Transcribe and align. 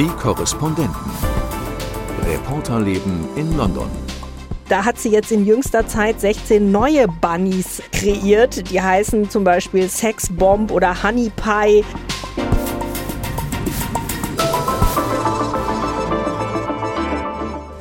Die 0.00 0.08
Korrespondenten. 0.08 1.10
Reporterleben 2.24 3.28
in 3.36 3.54
London. 3.54 3.90
Da 4.70 4.82
hat 4.82 4.98
sie 4.98 5.10
jetzt 5.10 5.30
in 5.30 5.44
jüngster 5.44 5.86
Zeit 5.86 6.22
16 6.22 6.72
neue 6.72 7.06
Bunnies 7.06 7.82
kreiert. 7.92 8.70
Die 8.70 8.80
heißen 8.80 9.28
zum 9.28 9.44
Beispiel 9.44 9.90
Sexbomb 9.90 10.70
oder 10.70 11.02
Honey 11.02 11.30
Pie. 11.36 11.84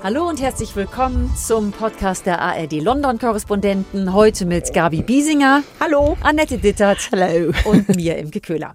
Hallo 0.03 0.28
und 0.39 0.45
herzlich 0.45 0.73
willkommen 0.77 1.35
zum 1.35 1.73
Podcast 1.73 2.25
der 2.25 2.39
ARD 2.39 2.81
London 2.81 3.19
Korrespondenten. 3.19 4.13
Heute 4.13 4.45
mit 4.45 4.73
Gabi 4.73 5.01
Biesinger. 5.01 5.63
Hallo. 5.81 6.15
Annette 6.21 6.57
Dittert. 6.57 7.09
Hallo. 7.11 7.51
Und 7.65 7.93
mir 7.97 8.17
Imke 8.17 8.39
Köhler. 8.39 8.71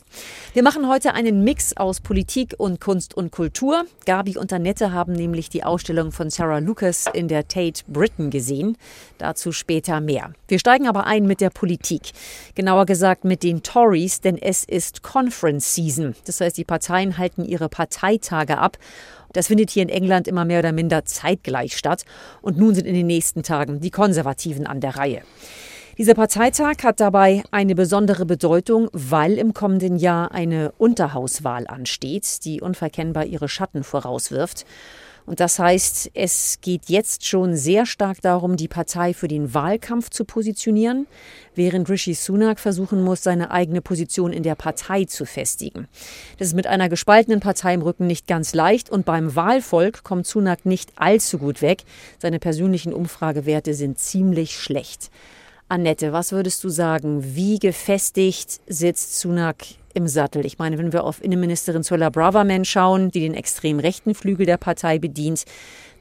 Wir 0.53 0.63
machen 0.63 0.87
heute 0.89 1.15
einen 1.15 1.43
Mix 1.43 1.75
aus 1.75 2.01
Politik 2.01 2.55
und 2.59 2.83
Kunst 2.83 3.15
und 3.15 3.33
Kultur. 3.33 3.87
Gabi 4.05 4.37
und 4.37 4.53
Annette 4.53 4.93
haben 4.93 5.15
nämlich 5.15 5.49
die 5.49 5.65
Ausstellung 5.65 6.13
von 6.13 6.29
Sarah 6.29 6.59
Lucas 6.59 7.07
in 7.15 7.29
der 7.29 7.49
Tate 7.49 7.83
Britain 7.89 8.29
gesehen. 8.29 8.77
Dazu 9.17 9.51
später 9.51 10.03
mehr. 10.03 10.35
Wir 10.49 10.59
steigen 10.59 10.87
aber 10.87 11.07
ein 11.07 11.25
mit 11.27 11.41
der 11.41 11.51
Politik. 11.51 12.13
Genauer 12.55 12.85
gesagt 12.85 13.25
mit 13.25 13.43
den 13.43 13.63
Tories, 13.63 14.21
denn 14.21 14.37
es 14.37 14.65
ist 14.65 15.03
Conference 15.03 15.75
Season. 15.75 16.15
Das 16.27 16.43
heißt, 16.43 16.59
die 16.59 16.65
Parteien 16.65 17.17
halten 17.17 17.43
ihre 17.43 17.71
Parteitage 17.71 18.59
ab. 18.59 18.77
Das 19.35 19.49
findet 19.49 19.71
hier 19.71 19.83
in 19.83 19.89
England 19.89 20.29
immer 20.29 20.45
mehr 20.45 20.61
oder 20.61 20.71
minder 20.71 21.05
zeitgleich 21.05 21.54
statt. 21.77 22.05
Und 22.43 22.59
nun 22.59 22.75
sind 22.75 22.87
in 22.87 22.95
den 22.95 23.07
nächsten 23.07 23.43
Tagen 23.43 23.81
die 23.81 23.91
Konservativen 23.91 24.67
an 24.67 24.81
der 24.81 24.97
Reihe. 24.97 25.23
Dieser 25.97 26.15
Parteitag 26.15 26.83
hat 26.83 26.99
dabei 26.99 27.45
eine 27.53 27.77
besondere 27.77 28.27
Bedeutung, 28.27 28.89
weil 28.93 29.35
im 29.35 29.55
kommenden 29.55 29.97
Jahr 29.97 30.33
eine 30.33 30.73
Unterhauswahl 30.77 31.69
ansteht, 31.69 32.45
die 32.45 32.61
unverkennbar 32.61 33.27
ihre 33.27 33.49
Schatten 33.49 33.85
vorauswirft. 33.85 34.67
Und 35.27 35.41
das 35.41 35.59
heißt, 35.59 36.11
es 36.13 36.59
geht 36.61 36.89
jetzt 36.89 37.25
schon 37.27 37.57
sehr 37.57 37.87
stark 37.87 38.21
darum, 38.21 38.57
die 38.57 38.69
Partei 38.69 39.15
für 39.15 39.29
den 39.29 39.55
Wahlkampf 39.55 40.11
zu 40.11 40.25
positionieren, 40.25 41.07
während 41.55 41.89
Rishi 41.89 42.13
Sunak 42.13 42.61
versuchen 42.61 43.03
muss, 43.03 43.23
seine 43.23 43.51
eigene 43.51 43.81
Position 43.81 44.33
in 44.33 44.43
der 44.43 44.55
Partei 44.55 45.05
zu 45.05 45.25
festigen. 45.25 45.89
Das 46.39 46.49
ist 46.49 46.55
mit 46.55 46.67
einer 46.67 46.91
gespaltenen 46.91 47.41
Partei 47.41 47.73
im 47.73 47.83
Rücken 47.83 48.07
nicht 48.07 48.27
ganz 48.27 48.55
leicht 48.55 48.91
und 48.91 49.07
beim 49.07 49.35
Wahlvolk 49.35 50.05
kommt 50.05 50.27
Sunak 50.27 50.67
nicht 50.67 50.93
allzu 50.97 51.39
gut 51.39 51.63
weg. 51.63 51.85
Seine 52.19 52.39
persönlichen 52.39 52.93
Umfragewerte 52.93 53.73
sind 53.73 53.99
ziemlich 53.99 54.59
schlecht. 54.59 55.11
Annette, 55.69 56.13
was 56.13 56.33
würdest 56.33 56.63
du 56.63 56.69
sagen? 56.69 57.35
Wie 57.35 57.59
gefestigt 57.59 58.61
sitzt 58.67 59.19
Sunak 59.19 59.65
im 59.95 60.09
Sattel. 60.09 60.45
Ich 60.45 60.59
meine, 60.59 60.79
wenn 60.79 60.93
wir 60.93 61.05
auf 61.05 61.23
Innenministerin 61.23 61.83
Zola 61.83 62.11
Braverman 62.11 62.65
schauen, 62.65 63.11
die 63.11 63.21
den 63.21 63.35
extrem 63.35 63.79
rechten 63.79 64.15
Flügel 64.15 64.45
der 64.47 64.59
Partei 64.59 64.99
bedient, 64.99 65.45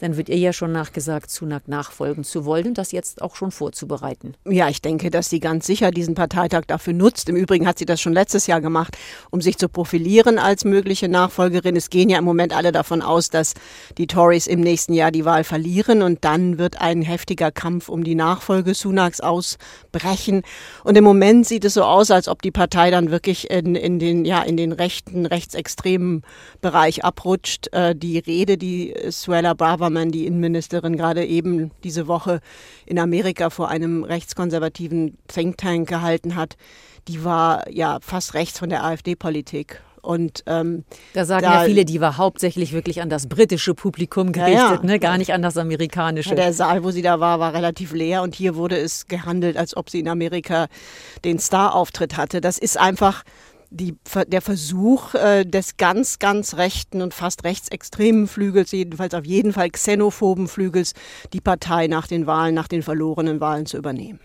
dann 0.04 0.18
wird 0.18 0.28
ihr 0.28 0.38
ja 0.38 0.52
schon 0.52 0.74
nachgesagt, 0.74 1.32
Sunak 1.32 1.70
nachfolgen 1.70 2.26
zu 2.26 2.44
wollen 2.44 2.68
und 2.68 2.78
das 2.78 2.92
jetzt 2.92 3.22
auch 3.22 3.38
schon 3.38 3.52
vorzubereiten. 3.52 4.34
Ja, 4.46 4.68
ich 4.68 4.82
denke, 4.82 5.10
dass 5.10 5.30
sie 5.30 5.40
ganz 5.40 5.66
sicher 5.66 5.92
diesen 5.92 6.14
Parteitag 6.14 6.64
dafür 6.68 6.92
nutzt. 6.92 7.30
Im 7.30 7.38
Übrigen 7.38 7.66
hat 7.66 7.80
sie 7.80 7.86
das 7.86 8.02
schon 8.02 8.12
letztes 8.12 8.46
Jahr 8.46 8.60
gemacht, 8.60 8.98
um 9.32 9.40
sich 9.40 9.58
zu 9.58 9.70
profilieren 9.70 10.40
als 10.40 10.66
mögliche 10.66 11.08
Nachfolgerin. 11.08 11.78
Es 11.78 11.90
gehen 11.90 12.10
ja 12.10 12.18
im 12.18 12.26
Moment 12.26 12.54
alle 12.54 12.74
davon 12.74 13.02
aus, 13.02 13.30
dass 13.30 13.54
die 13.98 14.08
Tories 14.08 14.46
im 14.46 14.60
nächsten 14.60 14.94
Jahr 14.94 15.12
die 15.12 15.24
Wahl 15.24 15.46
verlieren 15.46 16.02
und 16.02 16.26
dann 16.26 16.58
wird 16.58 16.82
ein 16.82 17.02
heftiger 17.02 17.52
Kampf 17.52 17.88
um 17.88 18.04
die 18.04 18.16
Nachfolge 18.16 18.74
Sunaks 18.74 19.22
ausbrechen. 19.22 20.42
Und 20.84 20.98
im 20.98 21.06
Moment 21.06 21.48
sieht 21.48 21.64
es 21.64 21.76
so 21.76 21.84
aus, 21.84 22.12
als 22.12 22.28
ob 22.28 22.42
die 22.42 22.52
Partei 22.52 22.92
dann 22.92 23.10
wirklich 23.10 23.50
in, 23.50 23.76
in 23.84 24.00
den, 24.00 24.26
ja, 24.26 24.42
in 24.42 24.58
den 24.58 24.72
rechten, 24.72 25.26
rechtsextremen 25.26 26.24
Bereich 26.62 27.04
abrutscht. 27.04 27.68
Äh, 27.74 27.96
die 27.96 28.18
Rede, 28.18 28.58
die 28.58 28.94
Suella 29.10 29.54
Braverman 29.54 30.12
die 30.12 30.26
Innenministerin, 30.26 30.96
gerade 30.96 31.26
eben 31.26 31.72
diese 31.84 32.08
Woche 32.08 32.40
in 32.86 32.98
Amerika 32.98 33.50
vor 33.50 33.70
einem 33.70 34.04
rechtskonservativen 34.04 35.18
Think 35.28 35.58
Tank 35.58 35.90
gehalten 35.90 36.36
hat, 36.36 36.56
die 37.08 37.24
war 37.24 37.70
ja 37.70 38.00
fast 38.02 38.34
rechts 38.34 38.60
von 38.60 38.70
der 38.70 38.84
AfD-Politik. 38.84 39.82
Und 40.04 40.44
ähm, 40.48 40.84
da 41.14 41.24
sagen 41.24 41.44
da, 41.44 41.62
ja 41.62 41.66
viele, 41.66 41.86
die 41.86 42.02
war 42.02 42.18
hauptsächlich 42.18 42.74
wirklich 42.74 43.02
an 43.02 43.10
das 43.10 43.28
britische 43.28 43.74
Publikum 43.74 44.34
gerichtet, 44.34 44.58
ja, 44.58 44.74
ja. 44.76 44.84
Ne? 44.84 45.00
gar 45.00 45.18
nicht 45.18 45.34
an 45.34 45.42
das 45.42 45.56
amerikanische. 45.56 46.32
Ja, 46.32 46.36
der 46.36 46.54
Saal, 46.54 46.84
wo 46.84 46.92
sie 46.92 47.02
da 47.02 47.22
war, 47.22 47.40
war 47.40 47.54
relativ 47.54 47.94
leer 47.94 48.22
und 48.22 48.36
hier 48.36 48.56
wurde 48.56 48.78
es 48.78 49.08
gehandelt, 49.08 49.56
als 49.56 49.78
ob 49.78 49.90
sie 49.90 50.02
in 50.02 50.10
Amerika 50.10 50.68
den 51.24 51.40
Star-Auftritt 51.40 52.18
hatte. 52.18 52.42
Das 52.42 52.58
ist 52.58 52.78
einfach 52.78 53.24
die, 53.74 53.96
der 54.28 54.42
Versuch 54.42 55.16
äh, 55.16 55.46
des 55.46 55.78
ganz, 55.78 56.20
ganz 56.20 56.56
rechten 56.56 57.02
und 57.02 57.14
fast 57.14 57.44
rechtsextremen 57.44 58.28
Flügels, 58.28 58.72
jedenfalls 58.72 59.14
auf 59.14 59.26
jeden 59.26 59.52
Fall 59.52 59.70
xenophoben 59.70 60.48
Flügels, 60.48 60.94
die 61.34 61.42
Partei 61.42 61.88
nach 61.88 62.08
den 62.08 62.28
Wahlen, 62.28 62.54
nach 62.54 62.68
den 62.68 62.84
verlorenen 62.84 63.40
Wahlen 63.40 63.66
zu 63.66 63.78
übernehmen. 63.78 64.20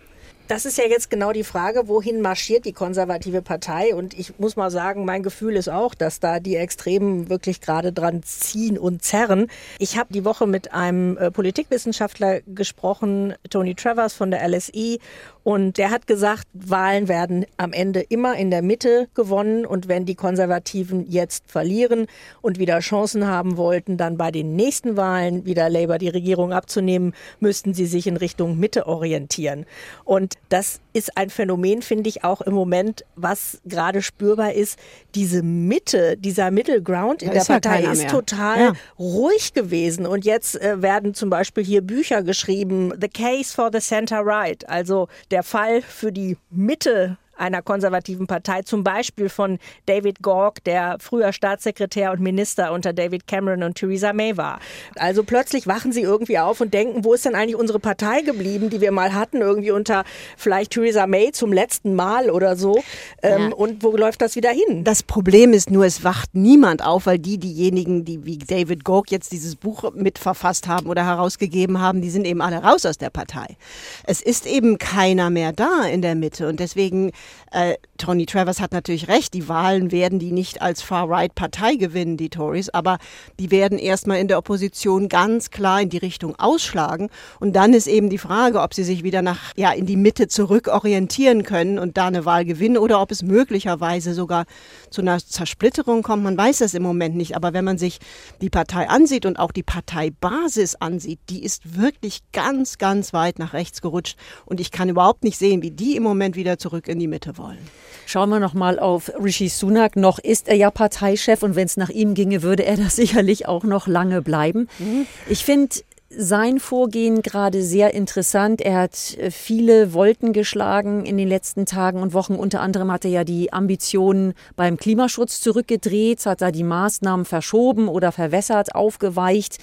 Das 0.48 0.64
ist 0.64 0.78
ja 0.78 0.84
jetzt 0.84 1.10
genau 1.10 1.32
die 1.32 1.44
Frage, 1.44 1.88
wohin 1.88 2.22
marschiert 2.22 2.64
die 2.64 2.72
konservative 2.72 3.42
Partei? 3.42 3.94
Und 3.94 4.18
ich 4.18 4.38
muss 4.38 4.56
mal 4.56 4.70
sagen, 4.70 5.04
mein 5.04 5.22
Gefühl 5.22 5.56
ist 5.56 5.68
auch, 5.68 5.94
dass 5.94 6.20
da 6.20 6.40
die 6.40 6.56
Extremen 6.56 7.28
wirklich 7.28 7.60
gerade 7.60 7.92
dran 7.92 8.22
ziehen 8.22 8.78
und 8.78 9.02
zerren. 9.02 9.48
Ich 9.78 9.98
habe 9.98 10.10
die 10.10 10.24
Woche 10.24 10.46
mit 10.46 10.72
einem 10.72 11.18
äh, 11.18 11.30
Politikwissenschaftler 11.30 12.40
gesprochen, 12.46 13.34
Tony 13.50 13.74
Travers 13.74 14.14
von 14.14 14.30
der 14.30 14.48
LSI, 14.48 15.00
und 15.48 15.78
der 15.78 15.90
hat 15.90 16.06
gesagt, 16.06 16.46
Wahlen 16.52 17.08
werden 17.08 17.46
am 17.56 17.72
Ende 17.72 18.00
immer 18.00 18.36
in 18.36 18.50
der 18.50 18.60
Mitte 18.60 19.08
gewonnen. 19.14 19.64
Und 19.64 19.88
wenn 19.88 20.04
die 20.04 20.14
Konservativen 20.14 21.10
jetzt 21.10 21.50
verlieren 21.50 22.06
und 22.42 22.58
wieder 22.58 22.80
Chancen 22.80 23.26
haben 23.26 23.56
wollten, 23.56 23.96
dann 23.96 24.18
bei 24.18 24.30
den 24.30 24.56
nächsten 24.56 24.98
Wahlen 24.98 25.46
wieder 25.46 25.70
Labour 25.70 25.96
die 25.96 26.10
Regierung 26.10 26.52
abzunehmen, 26.52 27.14
müssten 27.40 27.72
sie 27.72 27.86
sich 27.86 28.06
in 28.06 28.18
Richtung 28.18 28.58
Mitte 28.58 28.86
orientieren. 28.86 29.64
Und 30.04 30.34
das 30.50 30.80
ist 30.98 31.16
ein 31.16 31.30
Phänomen, 31.30 31.80
finde 31.80 32.08
ich, 32.08 32.24
auch 32.24 32.40
im 32.40 32.52
Moment, 32.52 33.04
was 33.14 33.60
gerade 33.64 34.02
spürbar 34.02 34.52
ist. 34.52 34.78
Diese 35.14 35.42
Mitte, 35.42 36.16
dieser 36.16 36.50
Middle 36.50 36.82
Ground 36.82 37.22
in 37.22 37.28
da 37.28 37.34
der 37.34 37.44
Partei 37.44 37.82
ja 37.82 37.92
ist 37.92 38.08
total 38.08 38.60
ja. 38.60 38.72
ruhig 38.98 39.54
gewesen. 39.54 40.06
Und 40.06 40.24
jetzt 40.24 40.60
äh, 40.60 40.82
werden 40.82 41.14
zum 41.14 41.30
Beispiel 41.30 41.64
hier 41.64 41.82
Bücher 41.82 42.22
geschrieben, 42.22 42.92
The 43.00 43.08
Case 43.08 43.54
for 43.54 43.70
the 43.72 43.78
Center 43.78 44.20
Right, 44.24 44.68
also 44.68 45.08
der 45.30 45.44
Fall 45.44 45.82
für 45.82 46.10
die 46.10 46.36
Mitte 46.50 47.16
einer 47.38 47.62
konservativen 47.62 48.26
Partei, 48.26 48.62
zum 48.62 48.84
Beispiel 48.84 49.28
von 49.28 49.58
David 49.86 50.22
Gork, 50.22 50.62
der 50.64 50.96
früher 51.00 51.32
Staatssekretär 51.32 52.12
und 52.12 52.20
Minister 52.20 52.72
unter 52.72 52.92
David 52.92 53.26
Cameron 53.26 53.62
und 53.62 53.74
Theresa 53.74 54.12
May 54.12 54.36
war. 54.36 54.60
Also 54.96 55.24
plötzlich 55.24 55.66
wachen 55.66 55.92
sie 55.92 56.02
irgendwie 56.02 56.38
auf 56.38 56.60
und 56.60 56.74
denken, 56.74 57.04
wo 57.04 57.14
ist 57.14 57.24
denn 57.24 57.34
eigentlich 57.34 57.56
unsere 57.56 57.78
Partei 57.78 58.22
geblieben, 58.22 58.70
die 58.70 58.80
wir 58.80 58.92
mal 58.92 59.14
hatten, 59.14 59.38
irgendwie 59.38 59.70
unter 59.70 60.04
vielleicht 60.36 60.72
Theresa 60.72 61.06
May 61.06 61.32
zum 61.32 61.52
letzten 61.52 61.94
Mal 61.94 62.30
oder 62.30 62.56
so. 62.56 62.82
Ähm, 63.22 63.50
ja. 63.50 63.54
Und 63.54 63.82
wo 63.82 63.96
läuft 63.96 64.22
das 64.22 64.36
wieder 64.36 64.50
hin? 64.50 64.84
Das 64.84 65.02
Problem 65.02 65.52
ist 65.52 65.70
nur, 65.70 65.84
es 65.84 66.04
wacht 66.04 66.30
niemand 66.34 66.84
auf, 66.84 67.06
weil 67.06 67.18
die, 67.18 67.38
diejenigen, 67.38 68.04
die 68.04 68.24
wie 68.24 68.38
David 68.38 68.84
Gork 68.84 69.10
jetzt 69.10 69.32
dieses 69.32 69.56
Buch 69.56 69.92
mitverfasst 69.94 70.68
haben 70.68 70.86
oder 70.86 71.04
herausgegeben 71.04 71.80
haben, 71.80 72.02
die 72.02 72.10
sind 72.10 72.26
eben 72.26 72.40
alle 72.40 72.58
raus 72.58 72.84
aus 72.86 72.98
der 72.98 73.10
Partei. 73.10 73.56
Es 74.04 74.20
ist 74.20 74.46
eben 74.46 74.78
keiner 74.78 75.30
mehr 75.30 75.52
da 75.52 75.84
in 75.84 76.02
der 76.02 76.14
Mitte 76.14 76.48
und 76.48 76.60
deswegen 76.60 77.12
äh, 77.52 77.74
Tony 77.96 78.26
Travers 78.26 78.60
hat 78.60 78.72
natürlich 78.72 79.08
recht, 79.08 79.34
die 79.34 79.48
Wahlen 79.48 79.90
werden 79.90 80.18
die 80.18 80.32
nicht 80.32 80.62
als 80.62 80.82
Far-Right-Partei 80.82 81.76
gewinnen, 81.76 82.16
die 82.16 82.28
Tories, 82.28 82.68
aber 82.68 82.98
die 83.38 83.50
werden 83.50 83.78
erstmal 83.78 84.18
in 84.18 84.28
der 84.28 84.38
Opposition 84.38 85.08
ganz 85.08 85.50
klar 85.50 85.80
in 85.80 85.88
die 85.88 85.98
Richtung 85.98 86.34
ausschlagen. 86.38 87.08
Und 87.40 87.54
dann 87.54 87.72
ist 87.74 87.86
eben 87.86 88.10
die 88.10 88.18
Frage, 88.18 88.60
ob 88.60 88.74
sie 88.74 88.84
sich 88.84 89.02
wieder 89.02 89.22
nach, 89.22 89.52
ja, 89.56 89.72
in 89.72 89.86
die 89.86 89.96
Mitte 89.96 90.28
zurück 90.28 90.68
orientieren 90.68 91.42
können 91.42 91.78
und 91.78 91.96
da 91.96 92.06
eine 92.06 92.24
Wahl 92.24 92.44
gewinnen 92.44 92.78
oder 92.78 93.00
ob 93.00 93.10
es 93.10 93.22
möglicherweise 93.22 94.14
sogar 94.14 94.44
zu 94.90 95.00
einer 95.00 95.18
Zersplitterung 95.18 96.02
kommt. 96.02 96.22
Man 96.22 96.36
weiß 96.36 96.58
das 96.58 96.74
im 96.74 96.82
Moment 96.82 97.16
nicht. 97.16 97.36
Aber 97.36 97.52
wenn 97.52 97.64
man 97.64 97.78
sich 97.78 97.98
die 98.40 98.50
Partei 98.50 98.88
ansieht 98.88 99.26
und 99.26 99.38
auch 99.38 99.52
die 99.52 99.62
Parteibasis 99.62 100.76
ansieht, 100.76 101.20
die 101.28 101.42
ist 101.42 101.78
wirklich 101.78 102.20
ganz, 102.32 102.78
ganz 102.78 103.12
weit 103.12 103.38
nach 103.38 103.52
rechts 103.52 103.80
gerutscht. 103.80 104.16
Und 104.44 104.60
ich 104.60 104.70
kann 104.70 104.88
überhaupt 104.88 105.24
nicht 105.24 105.38
sehen, 105.38 105.62
wie 105.62 105.70
die 105.70 105.96
im 105.96 106.02
Moment 106.02 106.36
wieder 106.36 106.58
zurück 106.58 106.88
in 106.88 106.98
die 106.98 107.06
Mitte 107.06 107.17
wollen. 107.36 107.58
Schauen 108.06 108.30
wir 108.30 108.40
noch 108.40 108.54
mal 108.54 108.78
auf 108.78 109.12
Rishi 109.22 109.48
Sunak. 109.48 109.96
Noch 109.96 110.18
ist 110.18 110.48
er 110.48 110.56
ja 110.56 110.70
Parteichef 110.70 111.42
und 111.42 111.56
wenn 111.56 111.66
es 111.66 111.76
nach 111.76 111.90
ihm 111.90 112.14
ginge, 112.14 112.42
würde 112.42 112.64
er 112.64 112.76
das 112.78 112.96
sicherlich 112.96 113.46
auch 113.46 113.64
noch 113.64 113.86
lange 113.86 114.22
bleiben. 114.22 114.68
Mhm. 114.78 115.06
Ich 115.28 115.44
finde 115.44 115.76
sein 116.10 116.58
Vorgehen 116.58 117.20
gerade 117.20 117.62
sehr 117.62 117.92
interessant. 117.92 118.62
Er 118.62 118.78
hat 118.78 119.14
äh, 119.18 119.30
viele 119.30 119.92
Wolken 119.92 120.32
geschlagen 120.32 121.04
in 121.04 121.18
den 121.18 121.28
letzten 121.28 121.66
Tagen 121.66 122.00
und 122.00 122.14
Wochen. 122.14 122.34
Unter 122.34 122.60
anderem 122.60 122.90
hat 122.90 123.04
er 123.04 123.10
ja 123.10 123.24
die 123.24 123.52
Ambitionen 123.52 124.32
beim 124.56 124.78
Klimaschutz 124.78 125.40
zurückgedreht, 125.40 126.24
hat 126.24 126.40
da 126.40 126.50
die 126.50 126.64
Maßnahmen 126.64 127.26
verschoben 127.26 127.88
oder 127.88 128.10
verwässert, 128.10 128.74
aufgeweicht. 128.74 129.58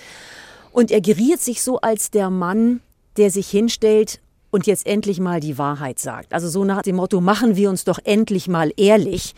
Und 0.71 0.91
er 0.91 1.01
geriert 1.01 1.41
sich 1.41 1.63
so 1.63 1.79
als 1.79 2.11
der 2.11 2.29
Mann, 2.29 2.81
der 3.17 3.31
sich 3.31 3.49
hinstellt 3.49 4.19
und 4.55 4.67
jetzt 4.67 4.87
endlich 4.87 5.19
mal 5.19 5.41
die 5.41 5.57
Wahrheit 5.57 5.99
sagt. 5.99 6.33
Also 6.33 6.47
so 6.47 6.63
nach 6.63 6.81
dem 6.81 6.95
Motto, 6.95 7.19
machen 7.19 7.57
wir 7.57 7.69
uns 7.69 7.83
doch 7.83 7.99
endlich 8.05 8.47
mal 8.47 8.71
ehrlich. 8.77 9.35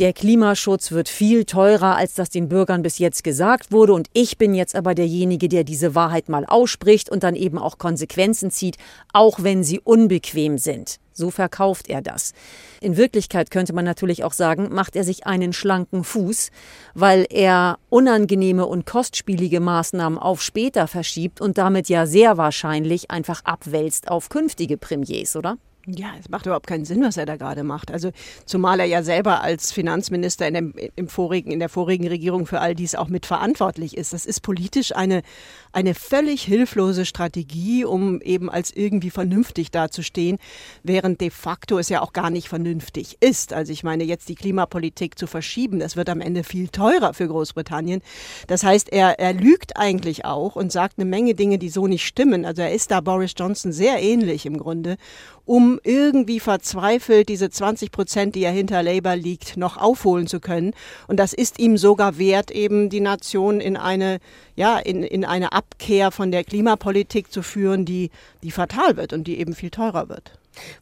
Der 0.00 0.12
Klimaschutz 0.12 0.90
wird 0.90 1.08
viel 1.08 1.44
teurer, 1.44 1.96
als 1.96 2.14
das 2.14 2.30
den 2.30 2.48
Bürgern 2.48 2.82
bis 2.82 2.98
jetzt 2.98 3.22
gesagt 3.22 3.70
wurde. 3.70 3.92
Und 3.92 4.08
ich 4.12 4.38
bin 4.38 4.56
jetzt 4.56 4.74
aber 4.74 4.96
derjenige, 4.96 5.48
der 5.48 5.62
diese 5.62 5.94
Wahrheit 5.94 6.28
mal 6.28 6.44
ausspricht 6.44 7.08
und 7.08 7.22
dann 7.22 7.36
eben 7.36 7.58
auch 7.58 7.78
Konsequenzen 7.78 8.50
zieht, 8.50 8.76
auch 9.12 9.44
wenn 9.44 9.62
sie 9.62 9.78
unbequem 9.78 10.58
sind. 10.58 10.98
So 11.16 11.30
verkauft 11.30 11.88
er 11.88 12.02
das. 12.02 12.34
In 12.82 12.98
Wirklichkeit 12.98 13.50
könnte 13.50 13.72
man 13.72 13.86
natürlich 13.86 14.22
auch 14.22 14.34
sagen, 14.34 14.68
macht 14.70 14.96
er 14.96 15.02
sich 15.02 15.26
einen 15.26 15.54
schlanken 15.54 16.04
Fuß, 16.04 16.50
weil 16.92 17.26
er 17.30 17.78
unangenehme 17.88 18.66
und 18.66 18.84
kostspielige 18.84 19.60
Maßnahmen 19.60 20.18
auf 20.18 20.42
später 20.42 20.86
verschiebt 20.86 21.40
und 21.40 21.56
damit 21.56 21.88
ja 21.88 22.04
sehr 22.04 22.36
wahrscheinlich 22.36 23.10
einfach 23.10 23.42
abwälzt 23.44 24.08
auf 24.08 24.28
künftige 24.28 24.76
Premiers, 24.76 25.36
oder? 25.36 25.56
Ja, 25.88 26.14
es 26.18 26.28
macht 26.28 26.46
überhaupt 26.46 26.66
keinen 26.66 26.84
Sinn, 26.84 27.00
was 27.04 27.16
er 27.16 27.26
da 27.26 27.36
gerade 27.36 27.62
macht. 27.62 27.92
Also 27.92 28.10
zumal 28.44 28.80
er 28.80 28.86
ja 28.86 29.04
selber 29.04 29.42
als 29.42 29.70
Finanzminister 29.70 30.48
in, 30.48 30.54
dem, 30.54 30.74
im 30.96 31.06
vorigen, 31.06 31.52
in 31.52 31.60
der 31.60 31.68
vorigen 31.68 32.08
Regierung 32.08 32.44
für 32.46 32.58
all 32.58 32.74
dies 32.74 32.96
auch 32.96 33.06
mitverantwortlich 33.06 33.96
ist. 33.96 34.12
Das 34.12 34.26
ist 34.26 34.40
politisch 34.40 34.96
eine, 34.96 35.22
eine 35.70 35.94
völlig 35.94 36.42
hilflose 36.42 37.06
Strategie, 37.06 37.84
um 37.84 38.20
eben 38.20 38.50
als 38.50 38.72
irgendwie 38.74 39.10
vernünftig 39.10 39.70
dazustehen, 39.70 40.38
während 40.82 41.20
de 41.20 41.30
facto 41.30 41.78
es 41.78 41.88
ja 41.88 42.02
auch 42.02 42.12
gar 42.12 42.30
nicht 42.30 42.48
vernünftig 42.48 43.18
ist. 43.20 43.52
Also 43.52 43.72
ich 43.72 43.84
meine, 43.84 44.02
jetzt 44.02 44.28
die 44.28 44.34
Klimapolitik 44.34 45.16
zu 45.16 45.28
verschieben, 45.28 45.78
das 45.78 45.94
wird 45.94 46.08
am 46.08 46.20
Ende 46.20 46.42
viel 46.42 46.66
teurer 46.66 47.14
für 47.14 47.28
Großbritannien. 47.28 48.02
Das 48.48 48.64
heißt, 48.64 48.92
er, 48.92 49.20
er 49.20 49.34
lügt 49.34 49.76
eigentlich 49.76 50.24
auch 50.24 50.56
und 50.56 50.72
sagt 50.72 50.98
eine 50.98 51.08
Menge 51.08 51.36
Dinge, 51.36 51.58
die 51.58 51.68
so 51.68 51.86
nicht 51.86 52.04
stimmen. 52.04 52.44
Also 52.44 52.62
er 52.62 52.72
ist 52.72 52.90
da 52.90 53.00
Boris 53.00 53.34
Johnson 53.36 53.70
sehr 53.70 54.02
ähnlich 54.02 54.46
im 54.46 54.58
Grunde 54.58 54.96
um 55.46 55.80
irgendwie 55.84 56.40
verzweifelt 56.40 57.28
diese 57.28 57.48
20 57.48 57.92
Prozent, 57.92 58.34
die 58.34 58.40
ja 58.40 58.50
hinter 58.50 58.82
Labour 58.82 59.16
liegt, 59.16 59.56
noch 59.56 59.76
aufholen 59.76 60.26
zu 60.26 60.40
können. 60.40 60.74
Und 61.06 61.18
das 61.18 61.32
ist 61.32 61.58
ihm 61.58 61.78
sogar 61.78 62.18
wert, 62.18 62.50
eben 62.50 62.90
die 62.90 63.00
Nation 63.00 63.60
in 63.60 63.76
eine, 63.76 64.18
ja, 64.56 64.78
in, 64.78 65.02
in 65.02 65.24
eine 65.24 65.52
Abkehr 65.52 66.10
von 66.10 66.32
der 66.32 66.44
Klimapolitik 66.44 67.32
zu 67.32 67.42
führen, 67.42 67.84
die, 67.84 68.10
die 68.42 68.50
fatal 68.50 68.96
wird 68.96 69.12
und 69.12 69.24
die 69.28 69.38
eben 69.38 69.54
viel 69.54 69.70
teurer 69.70 70.08
wird. 70.08 70.32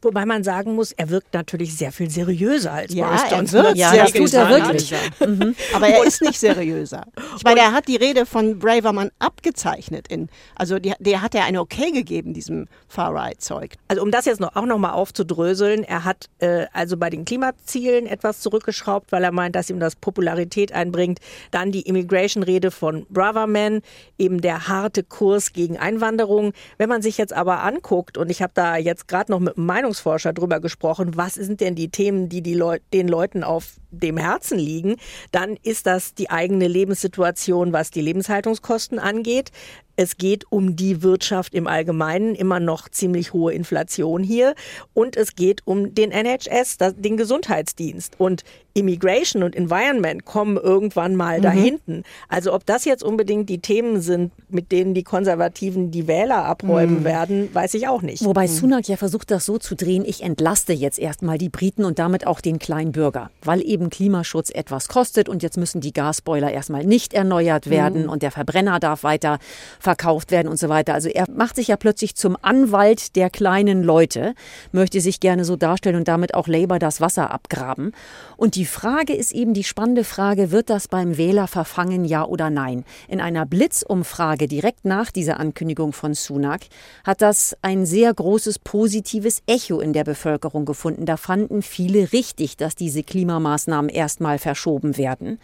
Wobei 0.03 0.27
man 0.27 0.45
sagen 0.45 0.75
muss, 0.75 0.93
er 0.93 1.11
wirkt 1.11 1.35
natürlich 1.35 1.77
sehr 1.77 1.93
viel 1.93 2.11
seriöser 2.11 2.73
als 2.73 2.95
ja, 2.95 3.07
Boris 3.07 3.23
Johnson. 3.31 3.59
Er 3.61 3.65
wird 3.65 3.77
ja, 3.77 3.97
das 3.97 4.13
tut 4.13 4.35
er 4.35 4.49
wirklich. 4.49 4.95
Mhm. 5.21 5.55
Aber 5.75 5.89
er 5.89 6.05
ist 6.05 6.23
nicht 6.23 6.39
seriöser. 6.39 7.05
Ich 7.37 7.45
meine, 7.45 7.61
er 7.61 7.73
hat 7.73 7.89
die 7.89 7.97
Rede 7.97 8.27
von 8.27 8.59
Braverman 8.59 9.11
abgezeichnet. 9.19 10.09
In, 10.09 10.29
also 10.55 10.79
die, 10.79 10.93
der 10.99 11.23
hat 11.23 11.35
er 11.35 11.45
eine 11.45 11.61
Okay 11.61 11.91
gegeben, 11.91 12.35
diesem 12.35 12.67
Far-Right-Zeug. 12.89 13.75
Also 13.89 14.03
um 14.03 14.11
das 14.11 14.25
jetzt 14.25 14.41
noch, 14.41 14.57
auch 14.57 14.67
nochmal 14.67 14.93
aufzudröseln, 14.93 15.85
er 15.85 16.05
hat 16.05 16.29
äh, 16.39 16.67
also 16.73 16.97
bei 16.97 17.11
den 17.11 17.25
Klimazielen 17.25 18.07
etwas 18.07 18.41
zurückgeschraubt, 18.41 19.13
weil 19.13 19.25
er 19.25 19.33
meint, 19.33 19.57
dass 19.57 19.71
ihm 19.71 19.81
das 19.81 19.97
Popularität 19.97 20.73
einbringt. 20.73 21.21
Dann 21.51 21.73
die 21.73 21.83
Immigration-Rede 21.83 22.71
von 22.71 23.07
Braverman, 23.11 23.81
eben 24.19 24.41
der 24.41 24.69
harte 24.69 25.03
Kurs 25.03 25.53
gegen 25.53 25.79
Einwanderung. 25.79 26.53
Wenn 26.79 26.89
man 26.89 27.03
sich 27.03 27.19
jetzt 27.19 27.33
aber 27.33 27.63
anguckt, 27.63 28.19
und 28.19 28.31
ich 28.31 28.43
habe 28.43 28.53
da 28.55 28.77
jetzt 28.77 29.09
gerade 29.09 29.33
noch 29.33 29.41
mit 29.41 29.57
Meinungsforscher 29.67 30.33
drüber 30.33 30.61
gesprochen, 30.61 31.17
was 31.17 31.35
sind 31.35 31.61
denn 31.61 31.75
die 31.75 31.91
Themen, 31.91 32.29
die, 32.29 32.43
die 32.43 32.55
Leu 32.55 32.79
den 32.93 33.09
Leuten 33.09 33.45
auf 33.45 33.77
dem 34.03 34.17
Herzen 34.17 34.59
liegen, 34.59 34.97
dann 35.33 35.57
ist 35.63 35.87
das 35.87 36.15
die 36.15 36.31
eigene 36.31 36.69
Lebenssituation, 36.69 37.73
was 37.73 37.91
die 37.91 38.01
Lebenshaltungskosten 38.01 38.99
angeht. 38.99 39.51
Es 39.97 40.17
geht 40.17 40.51
um 40.51 40.75
die 40.75 41.03
Wirtschaft 41.03 41.55
im 41.55 41.67
Allgemeinen, 41.67 42.35
immer 42.35 42.59
noch 42.59 42.89
ziemlich 42.89 43.33
hohe 43.33 43.53
Inflation 43.53 44.23
hier. 44.23 44.55
Und 44.93 45.17
es 45.17 45.37
geht 45.37 45.63
um 45.67 45.95
den 45.95 46.11
NHS, 46.11 46.79
den 46.97 47.17
Gesundheitsdienst. 47.17 48.15
Und 48.19 48.43
Immigration 48.75 49.45
und 49.45 49.55
Environment 49.55 50.25
kommen 50.25 50.57
irgendwann 50.57 51.15
mal 51.15 51.39
mhm. 51.39 51.43
dahinten. 51.43 52.03
Also 52.29 52.53
ob 52.53 52.67
das 52.67 52.85
jetzt 52.85 53.05
unbedingt 53.05 53.49
die 53.49 53.61
Themen 53.61 54.01
sind, 54.01 54.33
mit 54.49 54.73
denen 54.73 54.95
die 54.95 55.05
Konservativen 55.05 55.93
die 55.93 56.09
Wähler 56.09 56.45
abräumen 56.45 57.01
mhm. 57.01 57.05
werden, 57.05 57.55
weiß 57.55 57.75
ich 57.75 57.87
auch 57.87 58.03
nicht. 58.03 58.25
Wobei 58.25 58.49
mhm. 58.49 58.53
Sunak 58.53 58.89
ja 58.89 58.97
versucht, 58.97 59.31
das 59.31 59.47
so 59.47 59.59
zu 59.59 59.77
drehen, 59.77 60.05
ich 60.05 60.23
entlaste 60.23 60.73
jetzt 60.73 60.99
erstmal 60.99 61.39
die 61.39 61.49
Briten 61.49 61.85
und 61.85 62.01
damit 62.01 62.27
auch 62.27 62.41
den 62.41 62.59
kleinen 62.59 62.91
Bürger, 62.91 63.31
weil 63.43 63.65
eben 63.65 63.84
Klimaschutz 63.91 64.51
etwas 64.51 64.89
kostet 64.89 65.29
und 65.29 65.43
jetzt 65.43 65.57
müssen 65.57 65.81
die 65.81 65.93
Gasboiler 65.93 66.51
erstmal 66.51 66.85
nicht 66.85 67.15
erneuert 67.15 67.69
werden 67.71 68.05
mhm. 68.05 68.09
und 68.09 68.23
der 68.23 68.31
Verbrenner 68.31 68.81
darf 68.81 69.03
weiter 69.03 69.39
verkauft 69.79 70.31
werden 70.31 70.49
und 70.49 70.59
so 70.59 70.69
weiter. 70.69 70.95
Also 70.95 71.09
er 71.09 71.27
macht 71.31 71.57
sich 71.57 71.69
ja 71.69 71.77
plötzlich 71.77 72.15
zum 72.15 72.37
Anwalt 72.41 73.17
der 73.17 73.31
kleinen 73.31 73.83
Leute, 73.83 74.35
möchte 74.73 75.01
sich 75.01 75.21
gerne 75.21 75.45
so 75.45 75.57
darstellen 75.57 75.97
und 75.97 76.09
damit 76.09 76.35
auch 76.35 76.49
Labour 76.49 76.79
das 76.79 77.01
Wasser 77.01 77.31
abgraben. 77.31 77.93
Und 78.37 78.55
die 78.55 78.67
Frage 78.67 79.15
ist 79.15 79.33
eben 79.33 79.55
die 79.55 79.65
spannende 79.65 80.05
Frage, 80.05 80.51
wird 80.51 80.71
das 80.71 80.89
beim 80.89 81.17
Wähler 81.17 81.47
verfangen, 81.47 82.05
ja 82.05 82.25
oder 82.25 82.51
nein? 82.51 82.85
In 83.09 83.21
einer 83.21 83.47
Blitzumfrage 83.47 84.49
direkt 84.49 84.85
nach 84.85 85.11
dieser 85.11 85.41
Ankündigung 85.41 85.93
von 85.93 86.15
Sunak 86.15 86.63
hat 87.05 87.23
das 87.23 87.57
ein 87.63 87.87
sehr 87.87 88.13
großes 88.13 88.59
positives 88.59 89.43
Echo 89.47 89.81
in 89.81 89.93
der 89.93 90.05
Bevölkerung 90.05 90.65
gefunden. 90.65 91.07
Da 91.07 91.17
fanden 91.17 91.63
viele 91.63 92.13
richtig, 92.13 92.57
dass 92.57 92.75
diese 92.75 93.03
Klimamaßnahmen 93.03 93.74
erstmal 93.89 94.39
verschoben 94.39 94.97
werden. 94.97 95.39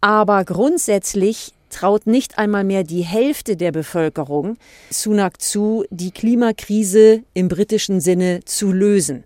Aber 0.00 0.44
grundsätzlich 0.44 1.52
traut 1.70 2.06
nicht 2.06 2.38
einmal 2.38 2.64
mehr 2.64 2.84
die 2.84 3.02
Hälfte 3.02 3.56
der 3.56 3.72
Bevölkerung 3.72 4.56
Sunak 4.90 5.40
zu, 5.40 5.84
die 5.90 6.10
Klimakrise 6.10 7.22
im 7.34 7.48
britischen 7.48 8.00
Sinne 8.00 8.40
zu 8.44 8.72
lösen. 8.72 9.24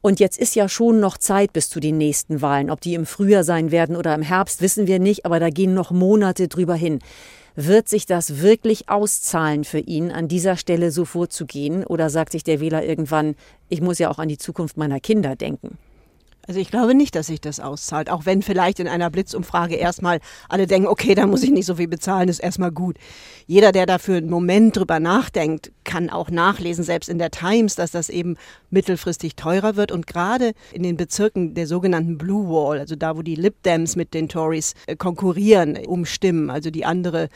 Und 0.00 0.18
jetzt 0.18 0.38
ist 0.38 0.56
ja 0.56 0.68
schon 0.68 0.98
noch 0.98 1.16
Zeit 1.16 1.52
bis 1.52 1.68
zu 1.68 1.78
den 1.78 1.96
nächsten 1.96 2.42
Wahlen. 2.42 2.70
Ob 2.70 2.80
die 2.80 2.94
im 2.94 3.06
Frühjahr 3.06 3.44
sein 3.44 3.70
werden 3.70 3.94
oder 3.94 4.14
im 4.14 4.22
Herbst, 4.22 4.60
wissen 4.60 4.88
wir 4.88 4.98
nicht, 4.98 5.24
aber 5.24 5.38
da 5.38 5.48
gehen 5.48 5.74
noch 5.74 5.92
Monate 5.92 6.48
drüber 6.48 6.74
hin. 6.74 6.98
Wird 7.54 7.88
sich 7.88 8.06
das 8.06 8.40
wirklich 8.40 8.88
auszahlen 8.88 9.62
für 9.62 9.78
ihn, 9.78 10.10
an 10.10 10.26
dieser 10.26 10.56
Stelle 10.56 10.90
so 10.90 11.04
vorzugehen? 11.04 11.84
Oder 11.84 12.10
sagt 12.10 12.32
sich 12.32 12.42
der 12.42 12.60
Wähler 12.60 12.84
irgendwann, 12.84 13.36
ich 13.68 13.80
muss 13.80 14.00
ja 14.00 14.10
auch 14.10 14.18
an 14.18 14.28
die 14.28 14.38
Zukunft 14.38 14.76
meiner 14.76 14.98
Kinder 14.98 15.36
denken? 15.36 15.78
Also 16.46 16.58
ich 16.58 16.70
glaube 16.70 16.94
nicht, 16.94 17.14
dass 17.14 17.28
sich 17.28 17.40
das 17.40 17.60
auszahlt, 17.60 18.10
auch 18.10 18.26
wenn 18.26 18.42
vielleicht 18.42 18.80
in 18.80 18.88
einer 18.88 19.10
Blitzumfrage 19.10 19.76
erstmal 19.76 20.18
alle 20.48 20.66
denken, 20.66 20.88
okay, 20.88 21.14
da 21.14 21.26
muss 21.26 21.44
ich 21.44 21.50
nicht 21.50 21.66
so 21.66 21.76
viel 21.76 21.86
bezahlen, 21.86 22.28
ist 22.28 22.40
erstmal 22.40 22.72
gut. 22.72 22.96
Jeder, 23.46 23.70
der 23.70 23.86
dafür 23.86 24.16
einen 24.16 24.28
Moment 24.28 24.76
drüber 24.76 24.98
nachdenkt, 24.98 25.70
kann 25.84 26.10
auch 26.10 26.30
nachlesen, 26.30 26.82
selbst 26.82 27.08
in 27.08 27.18
der 27.18 27.30
Times, 27.30 27.76
dass 27.76 27.92
das 27.92 28.08
eben 28.08 28.36
mittelfristig 28.70 29.36
teurer 29.36 29.76
wird 29.76 29.92
und 29.92 30.08
gerade 30.08 30.52
in 30.72 30.82
den 30.82 30.96
Bezirken 30.96 31.54
der 31.54 31.68
sogenannten 31.68 32.18
Blue 32.18 32.48
Wall, 32.48 32.80
also 32.80 32.96
da, 32.96 33.16
wo 33.16 33.22
die 33.22 33.36
Lib 33.36 33.62
Dems 33.62 33.94
mit 33.94 34.12
den 34.12 34.28
Tories 34.28 34.74
äh, 34.86 34.96
konkurrieren 34.96 35.78
um 35.86 36.04
Stimmen, 36.04 36.50
also 36.50 36.70
die 36.70 36.84
andere 36.84 37.28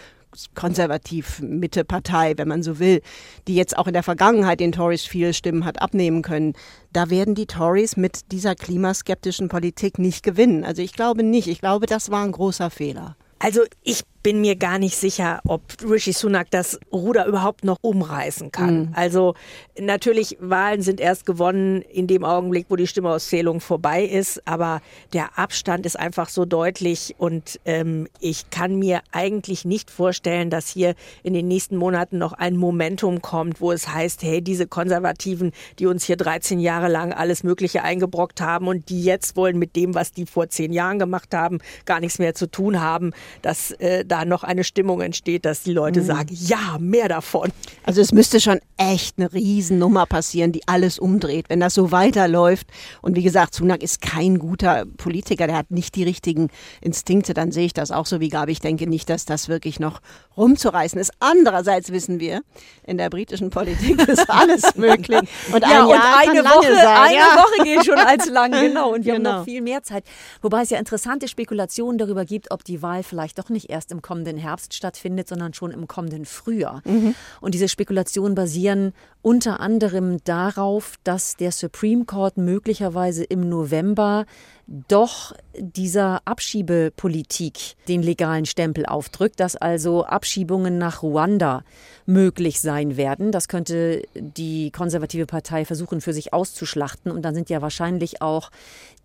konservativ-Mitte-Partei, 0.55 2.35
wenn 2.37 2.49
man 2.49 2.63
so 2.63 2.79
will, 2.79 3.03
die 3.49 3.55
jetzt 3.55 3.77
auch 3.77 3.87
in 3.87 3.93
der 3.93 4.03
Vergangenheit 4.03 4.61
den 4.61 4.73
Tories 4.73 5.05
viele 5.05 5.35
Stimmen 5.35 5.65
hat 5.65 5.81
abnehmen 5.81 6.23
können, 6.23 6.55
da 6.93 7.11
werden 7.11 7.35
die 7.35 7.47
Tories 7.47 7.97
mit 7.97 8.33
dieser 8.33 8.55
klimaskeptischen 8.55 9.49
Politik 9.49 9.99
nicht 9.99 10.23
gewinnen. 10.23 10.65
Also 10.65 10.83
ich 10.83 10.93
glaube 10.93 11.23
nicht. 11.23 11.49
Ich 11.49 11.61
glaube, 11.61 11.87
das 11.87 12.11
war 12.11 12.25
ein 12.25 12.33
großer 12.33 12.71
Fehler. 12.71 13.17
Also 13.39 13.61
ich 13.83 14.03
bin 14.23 14.41
mir 14.41 14.57
gar 14.57 14.79
nicht 14.79 14.97
sicher, 14.97 15.41
ob 15.47 15.63
Rishi 15.83 16.13
Sunak 16.13 16.51
das 16.51 16.79
Ruder 16.93 17.27
überhaupt 17.27 17.65
noch 17.65 17.79
umreißen 17.81 18.51
kann. 18.53 18.81
Mhm. 18.81 18.93
Also 18.95 19.35
natürlich, 19.79 20.37
Wahlen 20.41 20.83
sind 20.83 21.01
erst 21.01 21.27
gewonnen 21.27 21.83
in 21.83 22.07
dem 22.07 22.25
Augenblick, 22.25 22.67
wo 22.69 22.77
die 22.77 22.87
Stimmauszählung 22.87 23.61
vorbei 23.61 24.05
ist, 24.05 24.47
aber 24.47 24.81
der 25.13 25.39
Abstand 25.39 25.87
ist 25.87 25.99
einfach 25.99 26.29
so 26.29 26.45
deutlich 26.45 27.15
und 27.19 27.61
ähm, 27.65 28.09
ich 28.21 28.51
kann 28.51 28.79
mir 28.79 29.01
eigentlich 29.13 29.65
nicht 29.65 29.91
vorstellen, 29.91 30.51
dass 30.51 30.69
hier 30.69 30.95
in 31.23 31.35
den 31.35 31.49
nächsten 31.49 31.77
Monaten 31.77 32.19
noch 32.19 32.33
ein 32.33 32.57
Momentum 32.57 33.23
kommt, 33.23 33.61
wo 33.61 33.73
es 33.73 33.89
heißt, 33.89 34.23
hey, 34.23 34.43
diese 34.43 34.67
Konservativen, 34.67 35.53
die 35.79 35.87
uns 35.87 36.05
hier 36.05 36.17
13 36.17 36.59
Jahre 36.59 36.89
lang 36.89 37.13
alles 37.13 37.43
Mögliche 37.43 37.83
eingebrockt 37.83 38.41
haben 38.41 38.69
und 38.69 38.89
die 38.89 39.03
jetzt 39.03 39.37
wollen 39.37 39.59
mit 39.59 39.77
dem, 39.77 39.95
was 39.95 40.13
die 40.13 40.27
vor 40.27 40.49
zehn 40.49 40.73
Jahren 40.73 40.99
gemacht 40.99 41.35
haben, 41.35 41.59
gar 41.85 42.01
nichts 42.01 42.19
mehr 42.19 42.35
zu 42.35 42.51
tun 42.51 42.81
haben, 42.81 43.13
dass 43.43 43.73
äh, 43.73 44.05
da 44.07 44.25
noch 44.25 44.45
eine 44.45 44.65
Stimmung 44.65 45.01
entsteht, 45.01 45.45
dass 45.45 45.63
die 45.63 45.73
Leute 45.73 46.01
mhm. 46.01 46.07
sagen, 46.07 46.29
ja, 46.33 46.77
mehr 46.79 47.09
davon. 47.09 47.51
Also 47.85 48.01
es 48.01 48.13
müsste 48.13 48.41
schon 48.41 48.61
echt 48.77 49.19
eine 49.19 49.33
Riesennummer 49.33 50.07
passieren, 50.07 50.53
die 50.53 50.67
alles 50.67 50.99
umdreht, 50.99 51.47
wenn 51.49 51.61
das 51.61 51.75
so 51.75 51.93
weiterläuft. 51.93 52.67
Und 53.03 53.17
wie 53.17 53.23
gesagt, 53.23 53.55
Sunak 53.55 53.83
ist 53.83 54.01
kein 54.01 54.39
guter 54.39 54.85
Politiker, 54.97 55.47
der 55.47 55.57
hat 55.57 55.71
nicht 55.71 55.95
die 55.95 56.05
richtigen 56.05 56.49
Instinkte, 56.81 57.35
dann 57.35 57.53
sehe 57.53 57.67
ich 57.67 57.75
das 57.75 57.91
auch 57.91 58.07
so 58.07 58.21
wie 58.21 58.29
Gabi. 58.29 58.53
Ich 58.53 58.61
denke 58.61 58.87
nicht, 58.87 59.09
dass 59.09 59.25
das 59.25 59.49
wirklich 59.49 59.81
noch 59.81 60.01
rumzureißen 60.37 61.01
ist. 61.01 61.13
Andererseits 61.21 61.91
wissen 61.91 62.21
wir, 62.21 62.43
in 62.85 62.99
der 62.99 63.11
britischen 63.11 63.51
Politik 63.51 64.07
ist 64.09 64.29
alles 64.31 64.77
möglich. 64.77 65.21
Und 65.53 65.65
ein 65.65 65.71
ja, 65.71 65.85
und 65.85 65.95
eine, 65.95 66.45
Woche, 66.45 66.75
sein, 66.75 66.87
eine 66.87 67.17
ja. 67.17 67.37
Woche 67.37 67.65
geht 67.65 67.85
schon 67.85 67.99
als 67.99 68.27
lang, 68.29 68.53
genau. 68.61 68.93
Und 68.93 69.05
wir 69.05 69.15
genau. 69.15 69.31
haben 69.31 69.39
noch 69.39 69.45
viel 69.45 69.63
mehr 69.63 69.83
Zeit. 69.83 70.05
Wobei 70.43 70.63
es 70.63 70.71
ja 70.71 70.79
interessante 70.79 71.29
Spekulationen 71.29 71.99
darüber 71.99 72.25
gibt, 72.25 72.51
ob 72.51 72.65
die 72.65 72.83
Wahl 72.83 73.03
vielleicht 73.03 73.39
doch 73.39 73.49
nicht 73.49 73.71
erst 73.71 73.93
im 73.93 73.96
kommenden 74.03 74.37
Herbst 74.37 74.75
stattfindet, 74.75 75.29
sondern 75.29 75.55
schon 75.55 75.71
im 75.71 75.87
kommenden 75.87 76.25
Frühjahr. 76.25 76.83
Mhm. 76.85 77.15
Und 77.41 77.55
diese 77.55 77.69
Spekulationen 77.69 78.35
basieren 78.35 78.93
unter 79.27 79.59
anderem 79.59 80.19
darauf, 80.23 80.95
dass 81.03 81.35
der 81.35 81.51
Supreme 81.51 82.05
Court 82.05 82.37
möglicherweise 82.37 83.25
im 83.25 83.49
November 83.49 84.25
doch 84.67 85.33
dieser 85.57 86.21
Abschiebepolitik 86.25 87.77
den 87.89 88.03
legalen 88.03 88.47
Stempel 88.47 88.85
aufdrückt, 88.85 89.39
dass 89.41 89.57
also 89.57 90.05
Abschiebungen 90.05 90.79
nach 90.79 91.03
Ruanda 91.03 91.63
möglich 92.05 92.61
sein 92.61 92.97
werden. 92.97 93.31
Das 93.33 93.49
könnte 93.49 94.03
die 94.15 94.71
konservative 94.71 95.27
Partei 95.27 95.65
versuchen 95.65 96.01
für 96.01 96.13
sich 96.13 96.33
auszuschlachten. 96.33 97.13
Und 97.13 97.23
dann 97.23 97.35
sind 97.35 97.49
ja 97.49 97.63
wahrscheinlich 97.63 98.23
auch 98.23 98.51